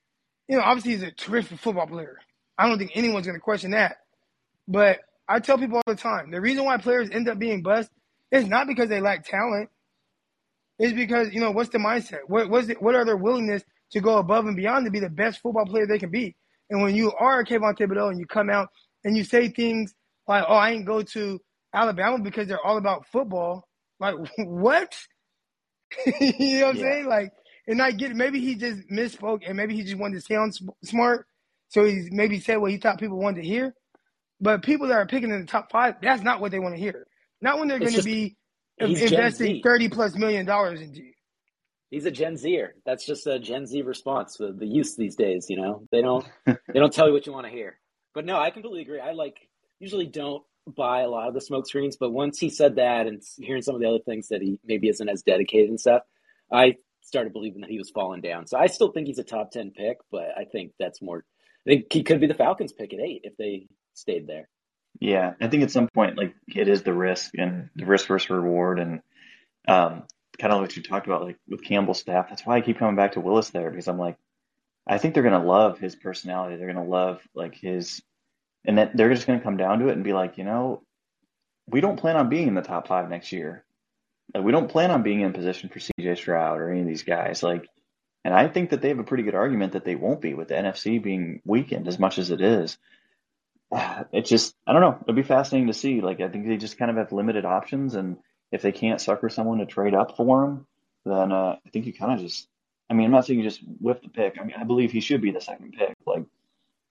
[0.47, 2.17] you know, obviously he's a terrific football player.
[2.57, 3.97] I don't think anyone's going to question that.
[4.67, 7.89] But I tell people all the time, the reason why players end up being bust
[8.31, 9.69] is not because they lack talent.
[10.79, 12.19] It's because you know what's the mindset?
[12.27, 12.81] What was it?
[12.81, 15.85] What are their willingness to go above and beyond to be the best football player
[15.85, 16.35] they can be?
[16.69, 18.69] And when you are Kayvon Thibodeaux and you come out
[19.03, 19.93] and you say things
[20.27, 21.39] like, "Oh, I ain't go to
[21.73, 23.67] Alabama because they're all about football,"
[23.99, 24.95] like what?
[26.19, 26.81] you know what I'm yeah.
[26.81, 27.05] saying?
[27.07, 27.31] Like,
[27.71, 30.53] and I get maybe he just misspoke and maybe he just wanted to sound
[30.83, 31.25] smart,
[31.69, 33.73] so he's maybe said what he thought people wanted to hear.
[34.39, 36.81] But people that are picking in the top five, that's not what they want to
[36.81, 37.07] hear.
[37.41, 38.35] Not when they're going to be
[38.77, 41.13] investing thirty plus million dollars into you.
[41.89, 42.75] He's a Gen Zer.
[42.85, 45.47] That's just a Gen Z response the youth these days.
[45.49, 47.79] You know, they don't they don't tell you what you want to hear.
[48.13, 48.99] But no, I completely agree.
[48.99, 49.37] I like
[49.79, 53.21] usually don't buy a lot of the smoke screens, but once he said that and
[53.37, 56.03] hearing some of the other things that he maybe isn't as dedicated and stuff,
[56.51, 58.47] I started believing that he was falling down.
[58.47, 61.23] So I still think he's a top ten pick, but I think that's more.
[61.65, 64.49] I think he could be the Falcons pick at eight if they stayed there.
[64.99, 68.29] Yeah, I think at some point, like it is the risk and the risk versus
[68.29, 69.01] reward, and
[69.67, 70.03] um,
[70.39, 72.29] kind of what you talked about, like with Campbell's staff.
[72.29, 74.17] That's why I keep coming back to Willis there because I'm like,
[74.87, 76.57] I think they're gonna love his personality.
[76.57, 78.01] They're gonna love like his,
[78.65, 80.83] and that they're just gonna come down to it and be like, you know,
[81.67, 83.63] we don't plan on being in the top five next year.
[84.33, 87.03] Like, we don't plan on being in position for CJ Stroud or any of these
[87.03, 87.43] guys.
[87.43, 87.67] Like,
[88.23, 90.49] and I think that they have a pretty good argument that they won't be with
[90.49, 92.77] the NFC being weakened as much as it is.
[94.11, 94.97] it's just I don't know.
[95.01, 96.01] It'll be fascinating to see.
[96.01, 98.17] Like I think they just kind of have limited options, and
[98.51, 100.67] if they can't sucker someone to trade up for him,
[101.05, 102.47] then uh, I think you kind of just.
[102.89, 104.37] I mean, I'm not saying you just whip the pick.
[104.39, 105.95] I mean, I believe he should be the second pick.
[106.05, 106.25] Like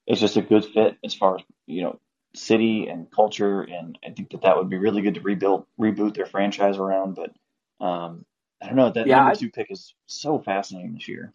[0.06, 2.00] it's just a good fit as far as you know
[2.34, 6.14] city and culture, and I think that that would be really good to rebuild reboot
[6.14, 7.16] their franchise around.
[7.16, 8.24] But um,
[8.62, 11.32] I don't know that yeah, number I, two pick is so fascinating this year.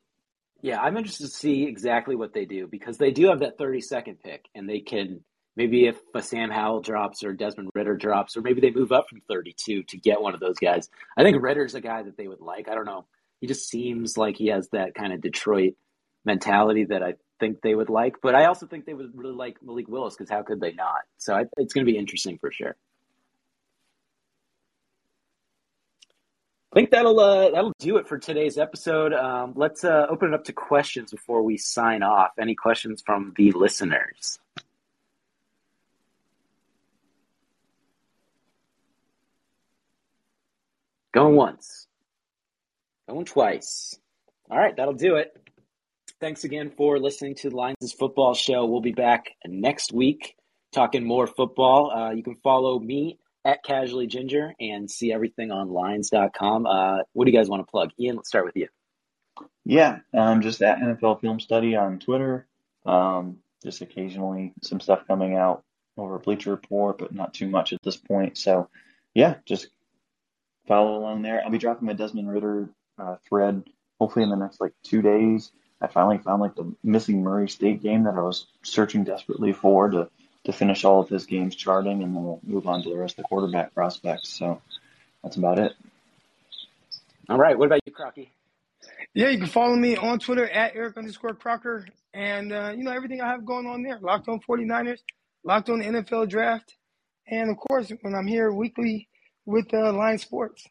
[0.62, 3.82] Yeah, I'm interested to see exactly what they do because they do have that 30
[3.82, 5.22] second pick, and they can
[5.56, 9.08] maybe if a Sam Howell drops or Desmond Ridder drops, or maybe they move up
[9.10, 10.90] from 32 to get one of those guys.
[11.18, 12.70] I think Ridder's a guy that they would like.
[12.70, 13.06] I don't know.
[13.42, 15.76] He just seems like he has that kind of Detroit
[16.26, 18.16] mentality that I think they would like.
[18.22, 21.02] But I also think they would really like Malik Willis because how could they not?
[21.18, 22.76] So I, it's going to be interesting for sure.
[26.76, 29.14] I think that'll uh, that'll do it for today's episode.
[29.14, 32.32] Um, let's uh, open it up to questions before we sign off.
[32.38, 34.40] Any questions from the listeners?
[41.14, 41.88] Going once.
[43.08, 43.98] Going twice.
[44.52, 45.32] All right, that'll do it.
[46.22, 48.66] Thanks again for listening to the Lions Football Show.
[48.66, 50.36] We'll be back next week
[50.72, 51.92] talking more football.
[51.92, 56.66] Uh, you can follow me at Casually Ginger and see everything on Lions.com.
[56.66, 57.92] Uh, what do you guys want to plug?
[58.00, 58.70] Ian, let's start with you.
[59.66, 62.48] Yeah, um, just at NFL Film Study on Twitter.
[62.86, 65.64] Um, just occasionally some stuff coming out
[65.98, 68.38] over Bleacher Report, but not too much at this point.
[68.38, 68.70] So,
[69.14, 69.68] yeah, just
[70.66, 71.44] follow along there.
[71.44, 73.64] I'll be dropping my Desmond Ridder uh, thread
[74.00, 75.52] hopefully in the next like two days.
[75.82, 79.90] I finally found like the missing Murray State game that I was searching desperately for
[79.90, 80.10] to
[80.46, 83.14] to finish all of his games charting, and then we'll move on to the rest
[83.14, 84.30] of the quarterback prospects.
[84.30, 84.62] So
[85.24, 85.74] that's about it.
[87.30, 87.58] All right.
[87.58, 88.32] What about you, Crocky?
[89.16, 91.88] Yeah, you can follow me on Twitter at Eric underscore Crocker.
[92.14, 93.98] And, uh, you know, everything I have going on there.
[94.00, 95.00] Locked on 49ers,
[95.44, 96.76] locked on the NFL draft.
[97.28, 99.10] And, of course, when I'm here weekly
[99.46, 100.68] with uh, Line Sports.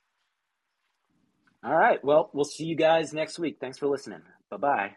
[1.65, 2.03] All right.
[2.05, 3.57] Well, we'll see you guys next week.
[3.61, 4.23] Thanks for listening.
[4.55, 4.97] Bye bye.